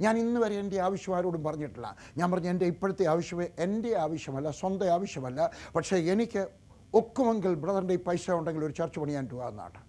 [0.00, 1.96] ഞാൻ ഇന്ന് വരെ എന്റെ ആവശ്യം ആരോടും പറഞ്ഞിട്ടില്ല.
[2.16, 5.50] ഞാൻ പറഞ്ഞു എന്റെ ഇപ്പോഴത്തെ ആവശ്യം എന്റെ ആവശ്യമല്ല സ്വന്തം ആവശ്യമല്ല.
[5.76, 6.48] പക്ഷേ എനിക്ക്
[6.94, 9.80] ഒക്കുമെങ്കിൽ ബ്രദറിന്റെ ഈ പൈസ ഉണ്ടെങ്കിൽ ഒരു ചർച്ച പണിയാൻ രൂപ എന്നാണ്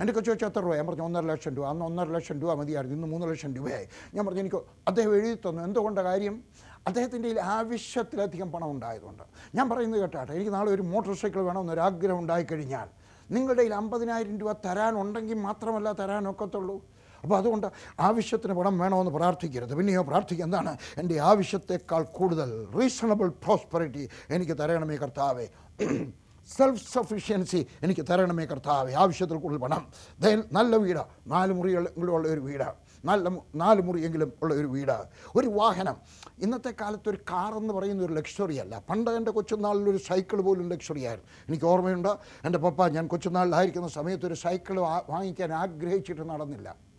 [0.00, 1.66] എന്റെ കൊച്ചു വെച്ചാൽ എത്ര രൂപ ഞാൻ പറഞ്ഞു ഒന്നര ലക്ഷം രൂപ.
[1.66, 3.88] അന്ന് ഒന്നര ലക്ഷം രൂപ മതിയായിരുന്നു ഇന്ന് മൂന്ന് ലക്ഷം രൂപയായി.
[4.14, 4.56] ഞാൻ പറഞ്ഞു എനിക്ക്
[4.88, 5.62] അദ്ദേഹം എഴുതി തന്നു.
[5.62, 6.44] എന്തുകൊണ്ട് കാര്യം?
[6.86, 9.22] അദ്ദേഹത്തിന്റെ ആവശ്യത്തിലധികം പണം ഉണ്ടായതുകൊണ്ട്.
[9.54, 12.88] ഞാൻ പറയുന്നത് കേട്ടാട്ടെ എനിക്ക് നാളെ ഒരു മോട്ടോർ സൈക്കിൾ വേണമെന്നൊരു ആഗ്രഹം ഉണ്ടായിക്കഴിഞ്ഞാൽ
[13.30, 16.86] നിങ്ങളുടെ കയ്യിൽ അമ്പതിനായിരം രൂപ തരാനുണ്ടെങ്കിൽ മാത്രമല്ല തരാനൊക്കത്തുള്ളൂ.
[17.22, 17.66] അപ്പോൾ അതുകൊണ്ട്
[18.00, 19.74] ആവശ്യത്തിന് പണം വേണമെന്ന് പ്രാർത്ഥിക്കരുത്.
[19.74, 20.76] പിന്നെയോ പ്രാർത്ഥിക്കുക എന്താണ്?
[20.98, 25.48] എന്റെ ആവശ്യത്തെക്കാൾ കൂടുതൽ റീസണബിൾ പ്രോസ്പെറിറ്റി എനിക്ക് തരണമേ കർത്താവേ.
[26.56, 28.92] സെൽഫ് സഫീഷ്യൻസി എനിക്ക് തരണമേ കർത്താവേ.
[28.92, 29.92] ആവശ്യത്തിൽ കൂടുതൽ പണം.
[30.20, 30.98] ദേ നല്ല വീട്.
[31.26, 32.90] നാല് മുറിയെങ്കിലും ഉള്ള ഒരു വീട്.
[33.04, 34.98] നല്ല നാല് മുറിയെങ്കിലും ഉള്ള ഒരു വീട്.
[35.36, 35.96] ഒരു വാഹനം.
[36.38, 38.82] ഇന്നത്തെ കാലത്ത് ഒരു കാർ എന്ന് പറയുന്ന ഒരു ലക്ഷറി അല്ല.
[38.90, 41.30] പണ്ട് എന്റെ കൊച്ചുനാളിൽ ഒരു സൈക്കിൾ പോലും ലക്ഷറി ആയിരുന്നു.
[41.48, 42.08] എനിക്ക് ഓർമ്മയുണ്ട്.
[42.44, 46.89] എന്റെ പപ്പ ഞാൻ കൊച്ചുനാളിലായിരിക്കുന്ന സമയത്ത് ഒരു സൈക്കിൾ വാങ്ങിക്കാൻ ആഗ്രഹിച്ചിട്ട് നടന്നില്ല.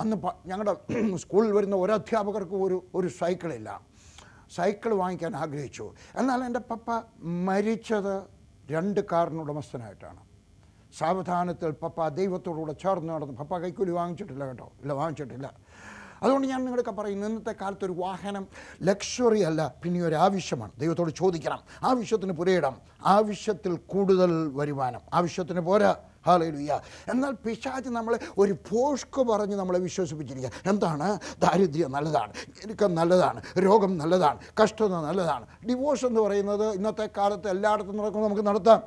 [0.00, 0.74] അന്ന് ഞങ്ങളുടെ
[1.22, 3.80] സ്കൂളിൽ വരുന്ന ഒരു അധ്യാപകർക്ക് ഒരു ഒരു സൈക്കിളില്ല.
[4.56, 5.86] സൈക്കിൾ വാങ്ങിക്കാൻ ആഗ്രഹിച്ചു.
[6.20, 6.90] എന്നാൽ എന്റെ പപ്പ
[7.48, 8.14] മരിച്ചത്
[8.70, 10.20] രണ്ട് കാറിനുടമസ്ഥനായിട്ടാണ്
[10.98, 14.68] സാവധാനത്തിൽ പപ്പ ദൈവത്തോടുകൂടെ ചേർന്ന് നടന്നു പപ്പ കൈക്കൂലി വാങ്ങിച്ചിട്ടില്ല കേട്ടോ.
[14.82, 15.48] ഇല്ല വാങ്ങിച്ചിട്ടില്ല.
[16.22, 18.44] അതുകൊണ്ട് ഞാൻ നിങ്ങളൊക്കെ പറയുന്നു ഇന്നത്തെ കാലത്ത് ഒരു വാഹനം
[18.82, 20.72] ലക്ഷറി അല്ല പിന്നെ ഒരു ആവശ്യമാണ്.
[20.78, 21.60] ദൈവത്തോട് ചോദിക്കണം.
[21.90, 22.74] ആവശ്യത്തിന് പുരയിടം.
[23.16, 25.00] ആവശ്യത്തിൽ കൂടുതൽ വരുമാനം.
[25.12, 25.92] ആവശ്യത്തിന് പോരാ.
[26.28, 26.80] ഹാലയിലുയ്യ
[27.10, 30.52] എന്നാൽ പിശാജ് നമ്മളെ ഒരു പോഷ്ക്ക് പറഞ്ഞ് നമ്മളെ വിശ്വസിപ്പിച്ചിരിക്കുക.
[30.66, 31.18] എന്താണ്?
[31.40, 35.46] ദാരിദ്ര്യം നല്ലതാണ് ഞെരുക്കം നല്ലതാണ് രോഗം നല്ലതാണ് കഷ്ടത നല്ലതാണ്.
[35.68, 38.82] ഡിവോഴ്സ് എന്ന് പറയുന്നത് ഇന്നത്തെ കാലത്ത് എല്ലായിടത്തും നടക്കും നമുക്ക് നടത്താം.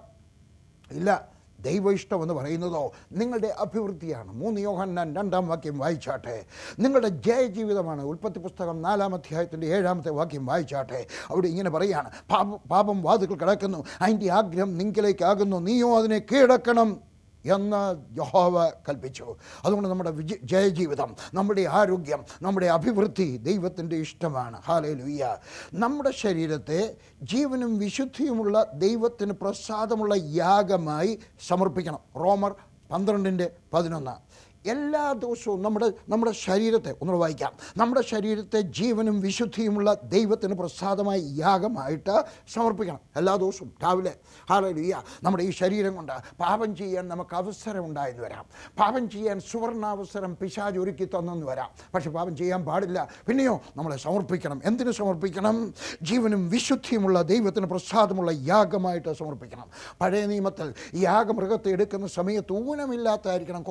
[0.92, 2.92] ഇല്ല ദൈവ ഇഷ്ടമെന്ന് പറയുന്നതോ?
[3.12, 4.32] നിങ്ങളുടെ അഭിവൃദ്ധിയാണ്.
[4.32, 6.46] മൂന്ന് യോഹന്നാൻ രണ്ടാം വാക്യം വായിച്ചാട്ടെ.
[6.80, 8.04] നിങ്ങളുടെ ജയജീവിതമാണ്.
[8.04, 11.08] ഉൽപ്പത്തി പുസ്തകം നാലാം അധ്യായത്തിന്റെ ഏഴാമത്തെ വാക്യം വായിച്ചാട്ടെ.
[11.30, 13.84] അവിടെ ഇങ്ങനെ പറയാണ് പാപം പാപം വാതുക്കൾ കിടക്കുന്നു.
[14.02, 15.58] അതിന്റെ ആഗ്രഹം നിങ്കിലേക്കാകുന്നു.
[15.58, 17.11] നീയോ അതിനെ കീഴടക്കണം.
[17.46, 19.36] എന്ന് യഹോവ കൽപ്പിച്ചു.
[19.66, 24.62] അതുകൊണ്ട് നമ്മുടെ വിജയ ജയജീവിതം നമ്മുടെ ആരോഗ്യം നമ്മുടെ അഭിവൃദ്ധി ദൈവത്തിന്റെ ഇഷ്ടമാണ്.
[24.66, 25.38] ഹാലേ ലുയ്യ
[25.74, 32.00] നമ്മുടെ ശരീരത്തെ ജീവനും വിശുദ്ധിയുമുള്ള ദൈവത്തിന് പ്രസാദമുള്ള യാഗമായി സമർപ്പിക്കണം.
[32.18, 32.56] റോമർ
[32.92, 34.31] പന്ത്രണ്ടിന്റെ പതിനൊന്ന്.
[34.66, 37.54] എല്ലാ ദിവസവും നമ്മുടെ നമ്മുടെ ശരീരത്തെ ഒന്ന് വായിക്കാം.
[37.78, 43.00] നമ്മുടെ ശരീരത്തെ ജീവനും വിശുദ്ധിയുമുള്ള ദൈവത്തിന് പ്രസാദമായി യാഗമായിട്ട് സമർപ്പിക്കണം.
[43.16, 44.14] എല്ലാ ദിവസവും രാവിലെ.
[44.50, 48.46] ഹാലലുയ്യ നമ്മുടെ ഈ ശരീരം കൊണ്ട് പാപം ചെയ്യാൻ നമുക്ക് അവസരം ഉണ്ടായെന്ന് വരാം.
[48.80, 51.70] പാപം ചെയ്യാൻ സുവർണാവസരം പിശാജ് ഒരുക്കി തന്നെന്ന് വരാം.
[51.94, 53.08] പക്ഷെ പാപം ചെയ്യാൻ പാടില്ല.
[53.28, 54.62] പിന്നെയോ നമ്മളെ സമർപ്പിക്കണം.
[54.66, 55.74] എന്തിനു സമർപ്പിക്കണം?
[56.02, 59.96] ജീവനും വിശുദ്ധിയുമുള്ള ദൈവത്തിന് പ്രസാദമുള്ള യാഗമായിട്ട് സമർപ്പിക്കണം.
[60.02, 63.64] പഴയ നിയമത്തിൽ യാഗമൃഗത്തെ എടുക്കുന്ന സമയത്ത് ഊനമില്ലാത്തതായിരിക്കണം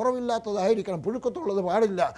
[0.83, 2.15] കുറവില്ലാത്തതായിരിക്കണം പുഴുക്കത്തുള്ളത് പാടില്ല.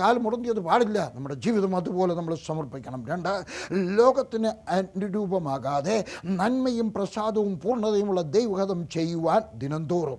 [0.00, 1.12] കാൽ മുടങ്ങിയത് പാടില്ല.
[1.14, 3.06] നമ്മുടെ ജീവിതം അതുപോലെ നമ്മൾ സമർപ്പിക്കണം.
[3.08, 10.18] രണ്ട് ലോകത്തിന് അനുരൂപമാകാതെ നന്മയും പ്രസാദവും പൂർണതയുമുള്ള ദൈവഹതം ചെയ്യുവാൻ ദിനംതോറും.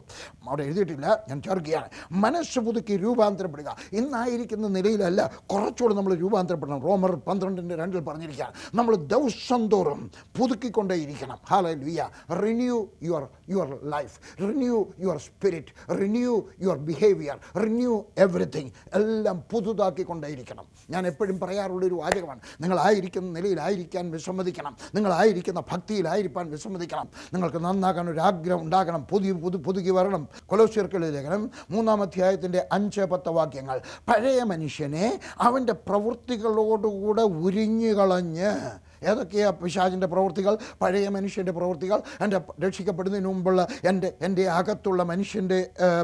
[0.49, 1.25] അവിടെ എഴുതിയിട്ടില്ല.
[1.29, 1.89] ഞാൻ ചേർക്കുകയാണ്.
[2.11, 3.75] മനസ്സ് പുതുക്കി രൂപാന്തരപ്പെടുക.
[3.91, 5.31] ഇന്നായിരിക്കുന്ന നിലയിലല്ല.
[5.45, 6.81] കുറച്ചുകൂടെ നമ്മൾ രൂപാന്തരപ്പെടണം.
[6.81, 8.53] റോമർ പന്ത്രണ്ടിന്റെ രണ്ടിൽ പറഞ്ഞിരിക്കുകയാണ്.
[8.75, 11.37] നമ്മൾ ദിവസം തോറും പുതുക്കിക്കൊണ്ടേയിരിക്കണം.
[11.73, 20.65] Hallelujah renew your your life renew your spirit renew your behaviour renew everything എല്ലാം പുതുതാക്കിക്കൊണ്ടേയിരിക്കണം.
[20.89, 22.39] ഞാൻ എപ്പോഴും പറയാറുള്ളൊരു വാചകമാണ്.
[22.61, 24.77] നിങ്ങളായിരിക്കുന്ന നിലയിലായിരിക്കാൻ വിസമ്മതിക്കണം.
[24.95, 27.07] നിങ്ങളായിരിക്കുന്ന ഭക്തിയിലായിരിക്കാൻ വിസമ്മതിക്കണം.
[27.33, 29.07] നിങ്ങൾക്ക് നന്നാക്കാൻ ഒരു ആഗ്രഹം ഉണ്ടാകണം.
[29.09, 30.27] പുതിയ പുതു പുതുക്കി വരണം.
[30.45, 33.81] കൊലോസ്യർക്കുള്ള ലേഖനം മൂന്നാം അധ്യായത്തിന്റെ അഞ്ച് പത്ത് വാക്യങ്ങൾ.
[34.07, 40.57] പഴയ മനുഷ്യനെ അവന്റെ പ്രവൃത്തികളോടുകൂടെ ഉരിഞ്ഞു കളഞ്ഞ് ഏതൊക്കെയാ പിശാചിന്റെ പ്രവൃത്തികൾ?
[40.81, 42.01] പഴയ മനുഷ്യന്റെ പ്രവൃത്തികൾ?
[42.21, 45.59] എന്റെ രക്ഷിക്കപ്പെടുന്നതിന് മുമ്പുള്ള എന്റെ എന്റെ അകത്തുള്ള മനുഷ്യന്റെ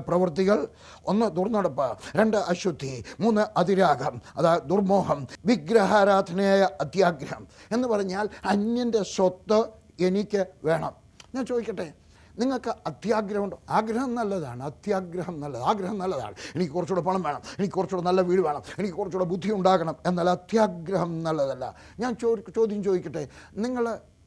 [0.08, 0.68] പ്രവൃത്തികൾ?
[1.06, 9.60] ഒന്ന് ദുർനടപ്പ് രണ്ട് അശുദ്ധി മൂന്ന് അതിരാഗം അതായത് ദുർമോഹം വിഗ്രഹാരാധനയായ അത്യാഗ്രഹം എന്ന് പറഞ്ഞാൽ അന്യന്റെ സ്വത്ത്
[10.00, 10.94] എനിക്ക് വേണം.
[11.36, 11.94] ഞാൻ ചോദിക്കട്ടെ?
[12.40, 13.58] നിങ്ങൾക്ക് അത്യാഗ്രഹമുണ്ടോ?
[13.78, 16.36] ആഗ്രഹം നല്ലതാണ് അത്യാഗ്രഹം നല്ലത് ആഗ്രഹം നല്ലതാണ്.
[16.56, 21.12] എനിക്ക് കുറച്ചുകൂടെ പണം വേണം എനിക്ക് കുറച്ചുകൂടെ നല്ല വീട് വേണം എനിക്ക് കുറച്ചുകൂടെ ബുദ്ധി ഉണ്ടാകണം എന്നാൽ അത്യാഗ്രഹം
[21.24, 21.66] നല്ലതല്ല.
[22.00, 23.24] ഞാൻ ചോ ചോദ്യം ചോദിക്കട്ടെ
[23.66, 23.86] നിങ്ങൾ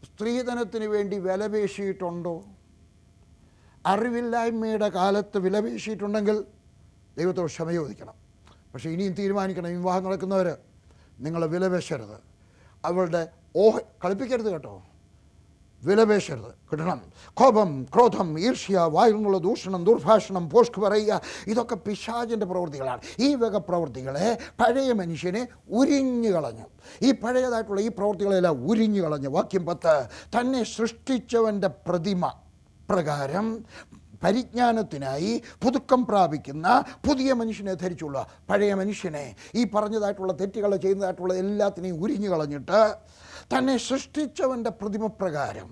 [0.08, 2.34] സ്ത്രീധനത്തിന് വേണ്ടി വിലപേശിയിട്ടുണ്ടോ
[3.92, 6.36] അറിവില്ലായ്മയുടെ കാലത്ത് വിലപേശിയിട്ടുണ്ടെങ്കിൽ
[7.18, 8.16] ദൈവത്തോട് ക്ഷമ ചോദിക്കണം.
[8.72, 10.48] പക്ഷേ ഇനിയും തീരുമാനിക്കണം വിവാഹം നടക്കുന്നവർ
[11.24, 12.16] നിങ്ങൾ വിലപേശരുത്
[12.84, 13.22] അവളുടെ
[13.62, 14.72] ഓഹ കളിപ്പിക്കരുത് കേട്ടോ.
[15.84, 16.52] വിലപേശരുത്.
[16.70, 17.02] കിട്ടണം.
[17.34, 23.00] കോപം ക്രോധം ഈർഷ്യ വായിൽ നിന്നുള്ള ദൂഷണം ദുർഭാഷണം പോഷ്ക് പറയുക ഇതൊക്കെ പിശാചിന്റെ പ്രവൃത്തികളാണ്.
[23.18, 26.66] ഈ വക പ്രവൃത്തികളെ പഴയ മനുഷ്യനെ ഉരിഞ്ഞു കളഞ്ഞു.
[27.02, 29.28] ഈ പഴയതായിട്ടുള്ള ഈ പ്രവൃത്തികളെല്ലാം ഉരിഞ്ഞു കളഞ്ഞു.
[29.28, 29.96] വാക്യം പത്ത്.
[30.38, 32.32] തന്നെ സൃഷ്ടിച്ചവന്റെ പ്രതിമ
[32.90, 33.64] പ്രകാരം
[34.24, 42.80] പരിജ്ഞാനത്തിനായി പുതുക്കം പ്രാപിക്കുന്ന പുതിയ മനുഷ്യനെ ധരിച്ചുള്ള പഴയ മനുഷ്യനെ ഈ പറഞ്ഞതായിട്ടുള്ള തെറ്റുകൾ ചെയ്യുന്നതായിട്ടുള്ള എല്ലാത്തിനെയും ഉരിഞ്ഞു കളഞ്ഞിട്ട്
[43.52, 45.68] തന്നെ സൃഷ്ടിച്ചവന്റെ പ്രതിമ പ്രകാരം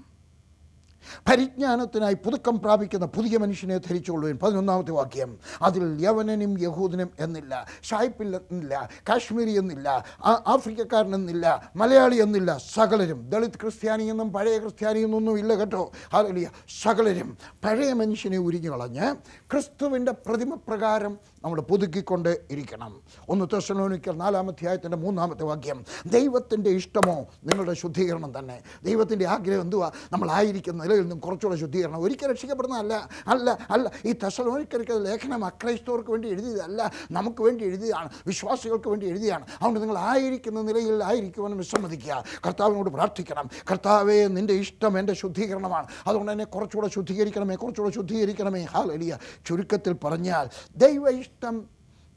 [1.30, 4.38] പരിജ്ഞാനത്തിനായി പുതുക്കം പ്രാപിക്കുന്ന പുതിയ മനുഷ്യനെ ധരിച്ചുകൊള്ളുവൻ.
[4.42, 5.38] പതിനൊന്നാമത്തെ വാക്യം.
[5.62, 13.30] അതിൽ യവനനും യഹൂദനും എന്നില്ല ഷായ്പിൽ എന്നില്ല കാശ്മീരി എന്നില്ല ആഫ്രിക്കക്കാരൻ എന്നില്ല മലയാളി എന്നില്ല സകലരും.
[13.30, 15.92] ദളിത് ക്രിസ്ത്യാനി എന്നും പഴയ ക്രിസ്ത്യാനി എന്നൊന്നും ഇല്ല കേട്ടോ.
[16.14, 16.50] അതല്ല
[16.82, 19.16] സകലരും പഴയ മനുഷ്യനെ ഉരിഞ്ഞു കളഞ്ഞ്
[19.52, 23.00] ക്രിസ്തുവിന്റെ പ്രതിമപ്രകാരം നമ്മൾ പുതുക്കിക്കൊണ്ട് ഇരിക്കണം.
[23.28, 25.84] ഒന്ന് തെസലോനിക്കൽ നാലാമധ്യായത്തിന്റെ മൂന്നാമത്തെ വാക്യം.
[26.06, 28.60] ദൈവത്തിന്റെ ഇഷ്ടമോ നിങ്ങളുടെ ശുദ്ധീകരണം തന്നെ.
[28.84, 29.90] ദൈവത്തിന്റെ ആഗ്രഹം എന്തുവാ?
[30.12, 32.02] നമ്മളായിരിക്കുന്ന നിലയിൽ നിന്നും കുറച്ചുകൂടെ ശുദ്ധീകരണം.
[32.02, 33.90] ഒരിക്കൽ രക്ഷിക്കപ്പെടുന്നതല്ല അല്ല അല്ല.
[34.04, 40.60] ഈ തെസലോനിക്കർക്ക് ലേഖനം അക്രൈസ്തവർക്ക് വേണ്ടി എഴുതിയതല്ല നമുക്ക് വേണ്ടി എഴുതിയതാണ് വിശ്വാസികൾക്ക് വേണ്ടി എഴുതിയാണ് അതുകൊണ്ട് നിങ്ങൾ ആയിരിക്കുന്ന
[40.62, 42.24] നിലയിൽ ആയിരിക്കുവാനും വിസമ്മതിക്കുക.
[42.46, 43.48] കർത്താവിനോട് പ്രാർത്ഥിക്കണം.
[43.70, 45.86] കർത്താവേ നിന്റെ ഇഷ്ടം എന്റെ ശുദ്ധീകരണമാണ്.
[46.06, 48.62] അതുകൊണ്ട് എന്നെ കുറച്ചുകൂടെ ശുദ്ധീകരിക്കണമേ കുറച്ചുകൂടെ ശുദ്ധീകരിക്കണമേ.
[48.62, 51.68] ഹാലലിയ ചുരുക്കത്തിൽ പറഞ്ഞാൽ ദൈവ ഇഷ്ടം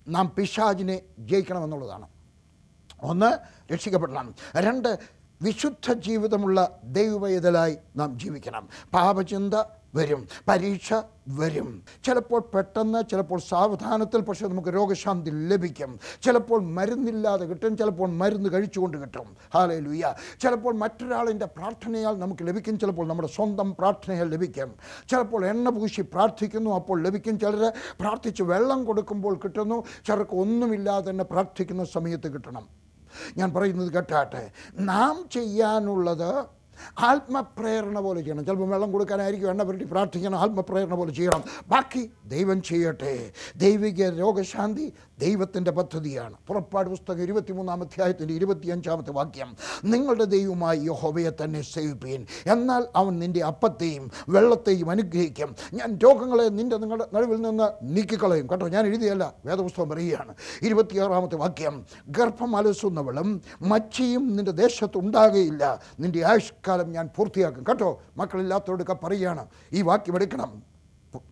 [0.08, 2.08] നാം പിശാജിനെ ജയിക്കണമെന്നുള്ളതാണ്.
[3.02, 3.30] ഒന്ന്
[3.74, 4.36] രക്ഷിക്കപ്പെടണം.
[4.58, 5.00] രണ്ട്
[5.42, 8.70] വിശുദ്ധ ജീവിതമുള്ള ദൈവവേദലായി നാം ജീവിക്കണം.
[8.94, 9.54] പാപചിന്ത
[9.96, 10.94] വരും പരീക്ഷ
[11.28, 11.84] വരും.
[12.04, 16.00] ചിലപ്പോൾ പെട്ടെന്ന് ചിലപ്പോൾ സാവധാനത്തിൽ പക്ഷേ നമുക്ക് രോഗശാന്തി ലഭിക്കും.
[16.24, 19.36] ചിലപ്പോൾ മരുന്നില്ലാതെ കിട്ടും ചിലപ്പോൾ മരുന്ന് കഴിച്ചുകൊണ്ട് കിട്ടും.
[19.54, 24.76] ഹാലേ ലുയ്യ ചിലപ്പോൾ മറ്റൊരാളിന്റെ പ്രാർത്ഥനയാൽ നമുക്ക് ലഭിക്കും ചിലപ്പോൾ നമ്മുടെ സ്വന്തം പ്രാർത്ഥനയാൽ ലഭിക്കും.
[25.10, 27.40] ചിലപ്പോൾ എണ്ണ പൂശി പ്രാർത്ഥിക്കുന്നു അപ്പോൾ ലഭിക്കും.
[27.40, 32.85] ചിലർ പ്രാർത്ഥിച്ച് വെള്ളം കൊടുക്കുമ്പോൾ കിട്ടുന്നു ചിലർക്ക് ഒന്നുമില്ലാതെ തന്നെ പ്രാർത്ഥിക്കുന്ന സമയത്ത് കിട്ടണം.
[33.38, 34.52] ഞാൻ പറയുന്നത് കേട്ടാട്ടെ.
[34.80, 36.46] നാം ചെയ്യാനുള്ളത്
[37.00, 38.46] ആത്മപ്രേരണ പോലെ ചെയ്യണം.
[38.46, 41.44] ചിലപ്പോൾ വെള്ളം കൊടുക്കാനായിരിക്കും എണ്ണ പുരട്ടി പ്രാർത്ഥിക്കണം ആത്മപ്രേരണ പോലെ ചെയ്യണം.
[41.68, 43.32] ബാക്കി ദൈവം ചെയ്യട്ടെ.
[43.58, 46.34] ദൈവിക രോഗശാന്തി ദൈവത്തിന്റെ പദ്ധതിയാണ്.
[46.48, 49.56] പുറപ്പാട് പുസ്തകം ഇരുപത്തിമൂന്നാം അധ്യായത്തിന്റെ ഇരുപത്തിയഞ്ചാമത്തെ വാക്യം.
[49.84, 52.26] നിങ്ങളുടെ ദൈവമായി യഹോവയെ തന്നെ സേവിപ്പീൻ.
[52.46, 55.56] എന്നാൽ അവൻ നിന്റെ അപ്പത്തെയും വെള്ളത്തെയും അനുഗ്രഹിക്കും.
[55.74, 58.48] ഞാൻ രോഗങ്ങളെ നിന്റെ നിങ്ങളുടെ നടുവിൽ നിന്ന് നീക്കിക്കളയും.
[58.52, 60.36] കേട്ടോ ഞാൻ എഴുതിയല്ല വേദപുസ്തകം പറയുകയാണ്.
[60.62, 61.86] ഇരുപത്തിയാറാമത്തെ വാക്യം.
[62.08, 67.64] ഗർഭം അലസുന്നവളും മച്ചിയും നിന്റെ ദേശത്ത് ഉണ്ടാകുകയില്ല നിന്റെ ആയുഷ്കാലം ഞാൻ പൂർത്തിയാക്കും.
[67.70, 69.46] കേട്ടോ മക്കളില്ലാത്തവരൊക്കെ പറയുകയാണ്.
[69.74, 70.64] ഈ വാക്യം എടുക്കണം.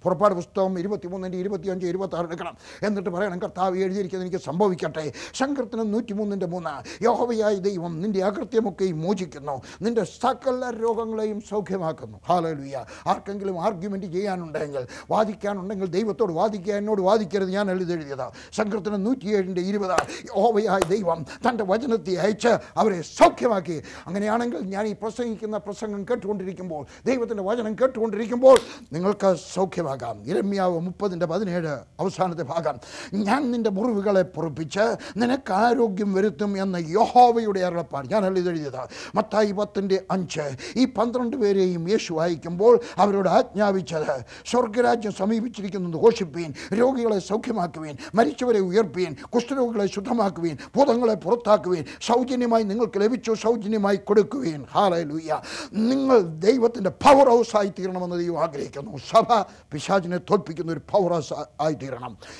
[0.03, 2.57] പുറപ്പാട് പുസ്തകം ഇരുപത്തിമൂന്നിന്റെ ഇരുപത്തിയഞ്ച് ഇരുപത്താറ് എടുക്കണം.
[2.83, 5.11] എന്നിട്ട് പറയണം കർത്താവ് എഴുതിയിരിക്കുന്നത് എനിക്ക് സംഭവിക്കട്ടെ.
[5.33, 7.03] സങ്കീർത്തനം നൂറ്റിമൂന്നിന്റെ മൂന്ന്.
[7.03, 9.61] യോഹവയായ ദൈവം നിന്റെ അകൃത്യമൊക്കെയും മോചിക്കുന്നു.
[9.81, 12.19] നിന്റെ സകല രോഗങ്ങളെയും സൗഖ്യമാക്കുന്നു.
[12.29, 16.73] ഹാലലുയ്യ ആർക്കെങ്കിലും ആർഗ്യുമെന്റ് ചെയ്യാനുണ്ടെങ്കിൽ വാദിക്കാനുണ്ടെങ്കിൽ ദൈവത്തോട് വാദിക്കുക.
[16.73, 17.49] എന്നോട് വാദിക്കരുത്.
[17.49, 19.97] ഞാൻ എഴുതെഴുതിയത് സങ്കീർത്തനം നൂറ്റിയേഴിന്റെ ഇരുപത്.
[20.37, 23.83] യോഹവയായ ദൈവം തന്റെ വചനത്തെ അയച്ച് അവരെ സൗഖ്യമാക്കി.
[24.07, 28.59] അങ്ങനെയാണെങ്കിൽ ഞാൻ ഈ പ്രസംഗിക്കുന്ന പ്രസംഗം കേട്ടുകൊണ്ടിരിക്കുമ്പോൾ ദൈവത്തിന്റെ വചനം കേട്ടുകൊണ്ടിരിക്കുമ്പോൾ
[28.93, 29.35] നിങ്ങൾക്ക്
[29.73, 32.75] സൗഖ്യമാകാം ഇരമ്യാവ് മുപ്പതിന്റെ പതിനേഴ് അവസാനത്തെ ഭാഗം.
[33.13, 34.85] ഞാൻ നിന്റെ മുറിവുകളെ പൊറപ്പിച്ച്
[35.17, 38.05] നിനക്ക് ആരോഗ്യം വരുത്തും എന്ന യഹോവയുടെ അരുളപ്പാട്.
[38.13, 38.81] ഞാനല്ല ഇതെഴുതിയത്
[39.15, 40.45] മത്തായി പത്തിന്റെ അഞ്ച്.
[40.75, 44.13] ഈ പന്ത്രണ്ട് പേരെയും യേശു വായിക്കുമ്പോൾ അവരോട് ആജ്ഞാപിച്ചത്
[44.45, 53.95] സ്വർഗരാജ്യം സമീപിച്ചിരിക്കുന്നത് ഘോഷിപ്പീൻ രോഗികളെ സൗഖ്യമാക്കുവീൻ മരിച്ചവരെ ഉയർപ്പീൻ കുഷ്ഠരോഗികളെ ശുദ്ധമാക്കുവീൻ ഭൂതങ്ങളെ പുറത്താക്കുവീൻ സൗജന്യമായി നിങ്ങൾക്ക് ലഭിച്ചു സൗജന്യമായി
[53.95, 54.61] കൊടുക്കുവീൻ.
[54.73, 55.41] ഹാലൂയ്യ
[55.73, 58.97] നിങ്ങൾ ദൈവത്തിന്റെ പവർ ഹൗസ് ആയി തീരണമെന്ന് ദൈവം ആഗ്രഹിക്കുന്നു.
[59.11, 59.29] സഭ
[59.71, 61.73] പിശാചിനെ തോൽപ്പിക്കുന്ന ഒരു പവർ ഹൗസ് ആയി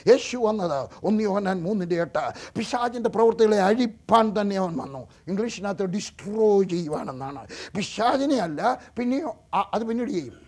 [0.07, 2.31] യേശു വന്നത് ഒന്ന് യോഹനാൻ മൂന്നിന്റെ എട്ട്.
[2.57, 5.07] പിശാചിന്റെ പ്രവൃത്തികളെ അഴിപ്പാൻ തന്നെ അവൻ വന്നു.
[5.27, 7.47] ഇംഗ്ലീഷിനകത്ത് ഡിസ്ട്രോയ് ചെയ്യുവാനെന്നാണ്.
[7.75, 9.36] പിശാചിനെ അല്ല പിന്നെയോ
[9.73, 10.42] അത് പിന്നീട് ചെയ്യും.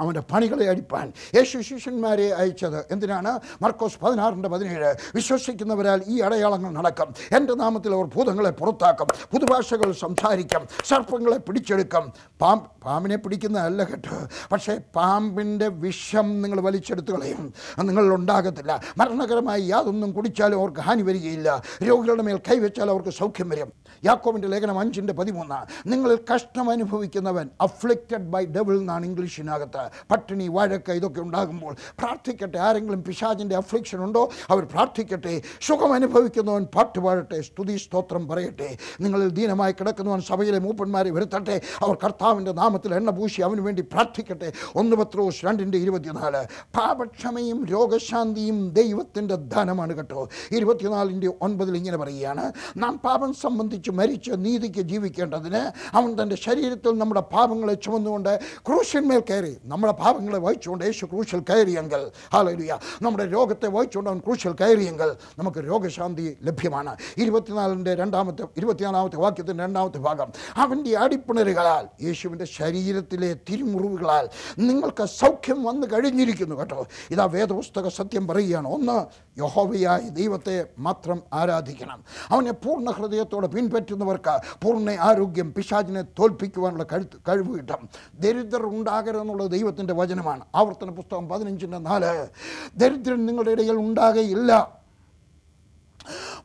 [0.00, 1.12] അവന്റെ പണികളെ അടിപ്പാൻ.
[1.34, 3.40] യേശു ശിഷ്യന്മാരെ അയച്ചത് എന്തിനാണ്?
[3.62, 4.94] മർക്കോസ് പതിനാറിന്റെ പതിനേഴ്.
[5.14, 7.14] വിശ്വസിക്കുന്നവരാൽ ഈ അടയാളങ്ങൾ നടക്കും.
[7.36, 9.06] എന്റെ നാമത്തിൽ അവർ ഭൂതങ്ങളെ പുറത്താക്കും.
[9.32, 10.60] പുതുഭാഷകൾ സംസാരിക്കും.
[10.84, 12.12] സർപ്പങ്ങളെ പിടിച്ചെടുക്കും.
[12.40, 14.28] പാമ്പ് പാമ്പിനെ പിടിക്കുന്നതല്ല കേട്ടോ.
[14.52, 17.54] പക്ഷേ പാമ്പിന്റെ വിഷം നിങ്ങൾ വലിച്ചെടുത്ത് കളയും.
[17.82, 21.62] നിങ്ങളിൽ ഉണ്ടാകത്തില്ല മരണകരമായി യാതൊന്നും കുടിച്ചാലും അവർക്ക് ഹാനി വരികയില്ല.
[21.82, 23.72] രോഗികളുടെ മേൽ കൈവച്ചാൽ അവർക്ക് സൗഖ്യം വരും.
[24.04, 25.90] യാക്കോവിന്റെ ലേഖനം അഞ്ചിന്റെ പതിമൂന്ന്.
[25.92, 29.81] നിങ്ങളിൽ കഷ്ടം അനുഭവിക്കുന്നവൻ അഫ്ലിക്റ്റഡ് ബൈ ഡബിൾ എന്നാണ് ഇംഗ്ലീഷിനകത്ത്.
[30.10, 32.58] പട്ടിണി വഴക്ക് ഇതൊക്കെ ഉണ്ടാകുമ്പോൾ പ്രാർത്ഥിക്കട്ടെ.
[32.58, 34.30] ആരെങ്കിലും പിശാചിന്റെ അഫ്ലിക്ഷൻ ഉണ്ടോ?
[34.50, 35.42] അവർ പ്രാർത്ഥിക്കട്ടെ.
[35.60, 37.40] സുഖം അനുഭവിക്കുന്നവൻ പാട്ട് പാടട്ടെ.
[37.40, 38.76] സ്തുതി സ്തോത്രം പറയട്ടെ.
[39.00, 41.60] നിങ്ങളിൽ ദീനമായി കിടക്കുന്നവൻ സഭയിലെ മൂപ്പന്മാരെ വരുത്തട്ടെ.
[41.80, 44.52] അവർ കർത്താവിന്റെ നാമത്തിൽ എണ്ണ പൂശി അവന് വേണ്ടി പ്രാർത്ഥിക്കട്ടെ.
[44.76, 46.44] ഒന്ന് പത്രോസ് രണ്ടിന്റെ ഇരുപത്തിനാല്.
[46.76, 50.28] പാപക്ഷമയും രോഗശാന്തിയും ദൈവത്തിന്റെ ധനമാണ് കേട്ടോ.
[50.50, 52.52] ഇരുപത്തിനാലിന്റെ ഒൻപതിൽ ഇങ്ങനെ പറയുകയാണ്.
[52.76, 59.56] നാം പാപം സംബന്ധിച്ച് മരിച്ച് നീതിക്ക് ജീവിക്കേണ്ടതിന് അവൻ തന്റെ ശരീരത്തിൽ നമ്മുടെ പാപങ്ങളെ ചുമന്നുകൊണ്ട് ക്രൂശന്മേൽ കയറി.
[59.72, 66.38] നമ്മുടെ പാപങ്ങളെ വഹിച്ചുകൊണ്ട് യേശു ക്രൂശിൽ കയറിയെങ്കിൽ ഹാലലുയ നമ്മുടെ രോഗത്തെ വഹിച്ചുകൊണ്ട് അവൻ ക്രൂശിൽ കയറിയെങ്കിൽ നമുക്ക് രോഗശാന്തി
[66.42, 66.96] ലഭ്യമാണ്.
[67.16, 70.32] ഇരുപത്തിനാലിന്റെ രണ്ടാമത്തെ ഇരുപത്തിനാലാമത്തെ വാക്യത്തിന്റെ രണ്ടാമത്തെ ഭാഗം.
[70.54, 76.86] അവന്റെ അടിപ്പിണരുകളാൽ യേശുവിന്റെ ശരീരത്തിലെ തിരുമുറിവുകളാൽ നിങ്ങൾക്ക് സൗഖ്യം വന്നു കഴിഞ്ഞിരിക്കുന്നു കേട്ടോ.
[77.10, 78.68] ഇതാ വേദപുസ്തക സത്യം പറയുകയാണ്.
[78.68, 79.06] ഒന്ന്
[79.40, 82.04] യഹോവയായ ദൈവത്തെ മാത്രം ആരാധിക്കണം.
[82.28, 87.88] അവനെ പൂർണ ഹൃദയത്തോടെ പിൻപറ്റുന്നവർക്ക് പൂർണ ആരോഗ്യം പിശാചിനെ തോൽപ്പിക്കുവാനുള്ള കഴുത്ത് കഴിവ് കിട്ടും.
[88.18, 90.44] ദരിദ്രർ ഉണ്ടാകരുതെന്നുള്ള ദൈവത്തിന്റെ വചനമാണ്.
[90.54, 92.28] ആവർത്തന പുസ്തകം പതിനഞ്ചിന്റെ നാല്.
[92.76, 94.81] ദരിദ്രൻ നിങ്ങളുടെ ഇടയിൽ ഉണ്ടാകയില്ല.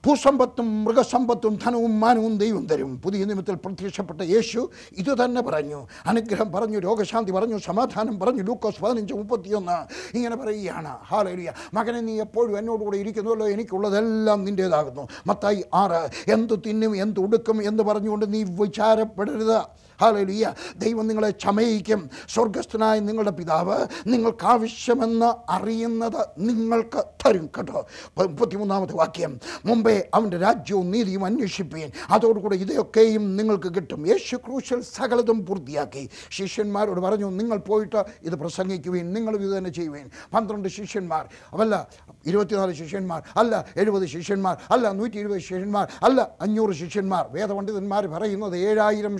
[0.05, 3.01] ഭൂസമ്പത്തും മൃഗസമ്പത്തും ധനവും മാനവും ദൈവം തരും.
[3.01, 5.87] പുതിയ നിയമത്തിൽ പ്രത്യക്ഷപ്പെട്ട യേശു ഇത് തന്നെ പറഞ്ഞു.
[6.05, 8.43] അനുഗ്രഹം പറഞ്ഞു രോഗശാന്തി പറഞ്ഞു സമാധാനം പറഞ്ഞു.
[8.43, 9.77] ലൂക്കോസ് പതിനഞ്ച് മുപ്പത്തിയൊന്ന്
[10.17, 10.95] ഇങ്ങനെ പറയുകയാണ്.
[11.03, 13.47] ഹാലേലിയ മകനെ നീ എപ്പോഴും എന്നോടുകൂടെ ഇരിക്കുന്നുവല്ലോ.
[13.47, 19.61] എനിക്കുള്ളതെല്ലാം നിന്റേതാകുന്നു മത്തായി ആറ് എന്തു തിന്നും എന്ത് ഉടുക്കും എന്ന് പറഞ്ഞുകൊണ്ട് നീ വിചാരപ്പെടരുത്.
[20.01, 27.87] ഹാലലിയ ദൈവം നിങ്ങളെ ചമയിക്കും സ്വർഗസ്ഥനായ നിങ്ങളുടെ പിതാവ് നിങ്ങൾക്ക് ആവശ്യമെന്ന് അറിയുന്നത് നിങ്ങൾക്ക് തരും കേട്ടോ.
[28.17, 29.39] മുപ്പത്തിമൂന്നാമത്തെ വാക്യം.
[29.65, 31.91] മുമ്പേ അവന്റെ രാജ്യവും നീതിയും അന്വേഷിപ്പീൻ.
[32.09, 34.07] അതോടുകൂടെ ഇതൊക്കെയും നിങ്ങൾക്ക് കിട്ടും.
[34.07, 36.09] യേശു ക്രൂശൽ സകലതും പൂർത്തിയാക്കി.
[36.29, 40.09] ശിഷ്യന്മാരോട് പറഞ്ഞു നിങ്ങൾ പോയിട്ട് ഇത് പ്രസംഗിക്കുവീൻ നിങ്ങൾ ഇത് തന്നെ ചെയ്യുവീൻ.
[40.33, 41.87] പന്ത്രണ്ട് ശിഷ്യന്മാർ അവല്ല
[42.25, 47.25] ഇരുപത്തിനാല് ശിഷ്യന്മാർ അല്ല എഴുപത് ശിഷ്യന്മാർ അല്ല നൂറ്റി ഇരുപത് ശിഷ്യന്മാർ അല്ല അഞ്ഞൂറ് ശിഷ്യന്മാർ.
[47.31, 49.17] വേദപണ്ഡിതന്മാർ പറയുന്നത് ഏഴായിരം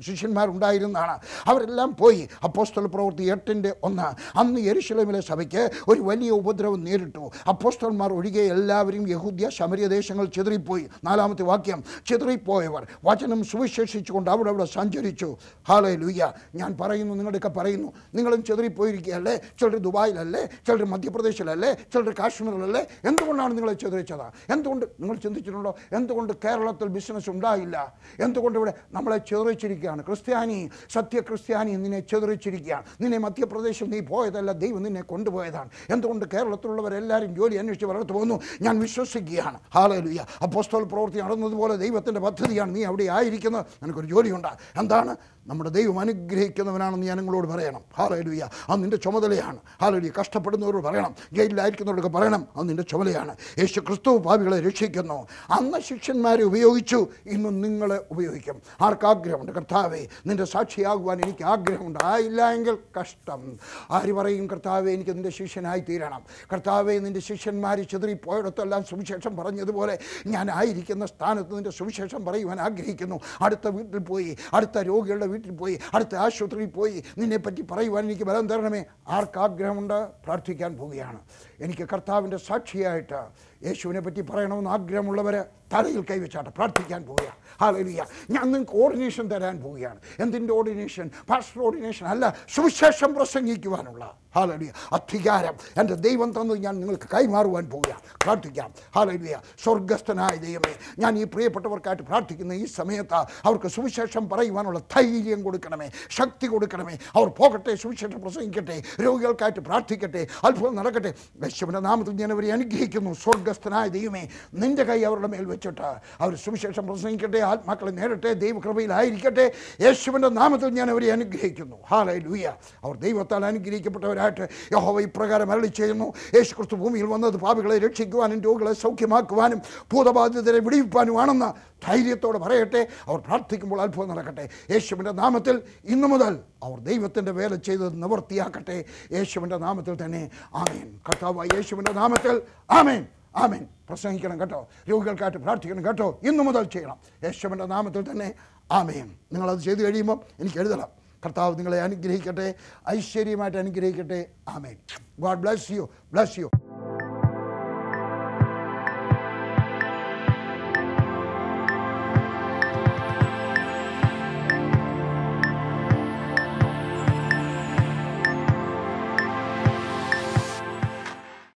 [0.00, 1.18] ശിഷ്യന്മാരുണ്ടായിരുന്നാണ്.
[1.44, 2.28] അവരെല്ലാം പോയി.
[2.44, 4.38] അപ്പോസ്റ്റൽ പ്രവൃത്തി എട്ടിന്റെ ഒന്ന്.
[4.38, 7.30] അന്ന് യെരുശലേമിലെ സഭയ്ക്ക് ഒരു വലിയ ഉപദ്രവം നേരിട്ടു.
[7.48, 10.88] അപ്പോസ്റ്റന്മാർ ഒഴികെ എല്ലാവരും യഹൂദ്യ ശമരിയ ദേശങ്ങൾ ചിതറിപ്പോയി.
[11.04, 12.86] നാലാമത്തെ വാക്യം ചിതറിപ്പോയവർ.
[13.04, 15.36] വചനം സുവിശേഷിച്ചുകൊണ്ട് അവിടെ അവിടെ സഞ്ചരിച്ചു.
[15.68, 17.92] ഹാലേ ലുയ്യ ഞാൻ പറയുന്നു നിങ്ങളുടെയൊക്കെ പറയുന്നു.
[18.14, 19.36] നിങ്ങളും ചിതറിപ്പോയിരിക്കുകയല്ലേ?
[19.60, 20.48] ചിലർ ദുബായിലല്ലേ?
[20.66, 21.72] ചിലർ മധ്യപ്രദേശിലല്ലേ?
[21.74, 22.86] ചിലർ കാശ്മീരിലല്ലേ?
[23.04, 24.52] എന്തുകൊണ്ടാണ് നിങ്ങളെ ചിതറിച്ചത്?
[24.52, 25.76] എന്തുകൊണ്ട് നിങ്ങൾ ചിന്തിച്ചിട്ടുണ്ടോ?
[25.92, 27.94] എന്തുകൊണ്ട് കേരളത്തിൽ ബിസിനസ് ഉണ്ടായില്ല?
[28.20, 30.02] എന്തുകൊണ്ട് ഇവിടെ നമ്മളെ ചിതറിച്ചിരിക്കുകയാണ്?
[30.02, 32.82] ക്രിസ്ത്യാനി സത്യ ക്രിസ്ത്യാനി നിന്നെ ചിതറിച്ചിരിക്കുകയാണ്.
[33.00, 35.70] നിന്നെ മധ്യപ്രദേശിൽ നീ പോയതല്ല ദൈവം നിന്നെ കൊണ്ടുപോയതാണ്.
[35.90, 39.58] എന്തുകൊണ്ട് കേരളത്തിലുള്ളവരെല്ലാവരും ജോലി അന്വേഷിച്ച് വളർത്തു പോകുന്നു ഞാൻ വിശ്വസിക്കുകയാണ്.
[39.92, 43.66] ഹാലലുയ്യ അപ്പോസ്തോൽ പ്രവൃത്തി നടന്നതുപോലെ ദൈവത്തിന്റെ പദ്ധതിയാണ് നീ അവിടെ ആയിരിക്കുന്നത്.
[43.82, 44.52] നിനക്കൊരു ജോലിയുണ്ട്.
[44.76, 45.16] എന്താണ്?
[45.46, 47.80] നമ്മുടെ ദൈവം അനുഗ്രഹിക്കുന്നവനാണെന്ന് ഞാൻ നിങ്ങളോട് പറയണം.
[47.96, 49.56] ഹാലലുയ്യ അത് നിന്റെ ചുമതലയാണ്.
[49.82, 51.14] ഹാലലുയ്യ കഷ്ടപ്പെടുന്നവരോട് പറയണം.
[51.32, 52.46] ജയിലിലായിരിക്കുന്നവരോടൊക്കെ പറയണം.
[52.56, 53.36] അത് നിന്റെ ചുമതലയാണ്.
[53.58, 55.28] യേശു ക്രിസ്തു ഭാവികളെ രക്ഷിക്കുന്നു.
[55.50, 57.06] അന്ന് ശിഷ്യന്മാരെ ഉപയോഗിച്ചു.
[57.26, 58.62] ഇന്നും നിങ്ങളെ ഉപയോഗിക്കും.
[58.80, 59.52] ആർക്കാഗ്രഹമുണ്ട്?
[59.52, 61.98] കർത്താവെ നിന്റെ സാക്ഷിയാകുവാൻ എനിക്ക് ആഗ്രഹമുണ്ട്.
[62.04, 63.58] ആയില്ല എങ്കിൽ കഷ്ടം.
[63.90, 66.22] ആര് പറയും കർത്താവെ എനിക്ക് നിന്റെ ശിഷ്യനായി തീരണം.
[66.52, 73.20] കർത്താവെ നിന്റെ ശിഷ്യന്മാർ ചിതറിപ്പോയിടത്തെല്ലാം സുവിശേഷം പറഞ്ഞതുപോലെ ഞാൻ ആയിരിക്കുന്ന സ്ഥാനത്ത് നിന്റെ സുവിശേഷം പറയുവാൻ ആഗ്രഹിക്കുന്നു.
[73.40, 78.82] അടുത്ത വീട്ടിൽ പോയി അടുത്ത രോഗികളുടെ വീട്ടിൽ പോയി അടുത്ത ആശുപത്രിയിൽ പോയി നിന്നെപ്പറ്റി പറയുവാൻ എനിക്ക് ബലം തരണമേ.
[79.08, 79.98] ആർക്കാഗ്രഹമുണ്ട്?
[80.24, 81.20] പ്രാർത്ഥിക്കാൻ പോവുകയാണ്.
[81.60, 83.20] എനിക്ക് കർത്താവിന്റെ സാക്ഷിയായിട്ട്
[83.64, 85.44] യേശുവിനെ പറ്റി പറയണമെന്ന് ആഗ്രഹമുള്ളവർ
[85.74, 87.36] തലയിൽ കൈവച്ചാട്ടെ പ്രാർത്ഥിക്കാൻ പോവുകയാണ്.
[87.60, 89.98] ഹാലലിയ ഞാൻ നിങ്ങൾക്ക് ഓർഡിനേഷൻ തരാൻ പോവുകയാണ്.
[90.20, 94.18] എന്തിന്റെ ഓർഡിനേഷൻ പാസ്റ്റർ ഓർഡിനേഷൻ അല്ല സുവിശേഷം പ്രസംഗിക്കുവാനുള്ള.
[94.36, 98.00] ഹാലലിയ അധികാരം എന്റെ ദൈവം തന്നത് ഞാൻ നിങ്ങൾക്ക് കൈമാറുവാൻ പോവുകയാണ്.
[98.24, 98.74] പ്രാർത്ഥിക്കാം.
[98.96, 106.46] ഹാലലിയ സ്വർഗസ്ഥനായ ദൈവമേ ഞാൻ ഈ പ്രിയപ്പെട്ടവർക്കായിട്ട് പ്രാർത്ഥിക്കുന്ന ഈ സമയത്ത് അവർക്ക് സുവിശേഷം പറയുവാനുള്ള ധൈര്യം കൊടുക്കണമേ ശക്തി
[106.46, 106.98] കൊടുക്കണമേ.
[107.16, 111.14] അവർ പോകട്ടെ സുവിശേഷം പ്രസംഗിക്കട്ടെ രോഗികൾക്കായിട്ട് പ്രാർത്ഥിക്കട്ടെ അത്ഭുതം നടക്കട്ടെ.
[111.44, 113.14] യേശുവിന്റെ നാമത്തിൽ ഞാൻ അവരെ അനുഗ്രഹിക്കുന്നു.
[113.52, 115.88] സ്വർഗസ്ഥനായ ദൈവമേ നിന്റെ കൈ അവരുടെ മേൽ വെച്ചിട്ട്.
[116.20, 119.52] അവർ സുവിശേഷം പ്രസംഗിക്കട്ടെ ആത്മാക്കളെ നേരട്ടെ ദൈവകൃപയിലായിരിക്കട്ടെ.
[119.80, 121.76] യേശുവിന്റെ നാമത്തിൽ ഞാൻ അവരെ അനുഗ്രഹിക്കുന്നു.
[121.90, 122.52] ഹാലേ ലൂയ
[122.84, 129.58] അവർ ദൈവത്താൽ അനുഗ്രഹിക്കപ്പെട്ടവരായിട്ട് യഹോവ ഇപ്രകാരം അരളി ചെയ്യുന്നു യേശു ക്രിസ്തു ഭൂമിയിൽ വന്നത് പാപികളെ രക്ഷിക്കുവാനും രോഗികളെ സൗഖ്യമാക്കുവാനും
[129.92, 132.88] ഭൂതബാധിതരെ വിടിവിപ്പാനുമാണെന്ന് ധൈര്യത്തോടെ പറയട്ടെ.
[133.08, 134.48] അവർ പ്രാർത്ഥിക്കുമ്പോൾ അത്ഭുതം നടക്കട്ടെ.
[134.70, 138.84] യേശുവിന്റെ നാമത്തിൽ ഇന്നു മുതൽ അവർ ദൈവത്തിന്റെ വേല ചെയ്ത് നിവർത്തിയാക്കട്ടെ.
[139.12, 141.00] യേശുവിന്റെ നാമത്തിൽ തന്നെ ആമേൻ.
[141.08, 143.06] കർത്താവ് യേശുവിന്റെ നാമത്തിൽ ആമേൻ.
[143.36, 143.66] ആമേൻ.
[143.88, 144.68] പ്രസംഗിക്കണം കേട്ടോ.
[144.90, 146.20] രോഗികൾക്കായിട്ട് പ്രാർത്ഥിക്കണം കേട്ടോ.
[146.22, 146.96] ഇന്നു മുതൽ ചെയ്യണം.
[147.24, 148.34] യേശുവിന്റെ നാമത്തിൽ തന്നെ
[148.72, 149.10] ആമേൻ.
[149.32, 150.88] നിങ്ങളത് ചെയ്തു കഴിയുമ്പോൾ എനിക്ക് എഴുതണം.
[151.26, 152.54] കർത്താവ് നിങ്ങളെ അനുഗ്രഹിക്കട്ടെ.
[152.90, 154.26] ഐശ്വര്യമായിട്ട് അനുഗ്രഹിക്കട്ടെ.
[154.48, 154.76] Amen.
[155.20, 155.88] God bless you.
[156.12, 156.50] Bless you.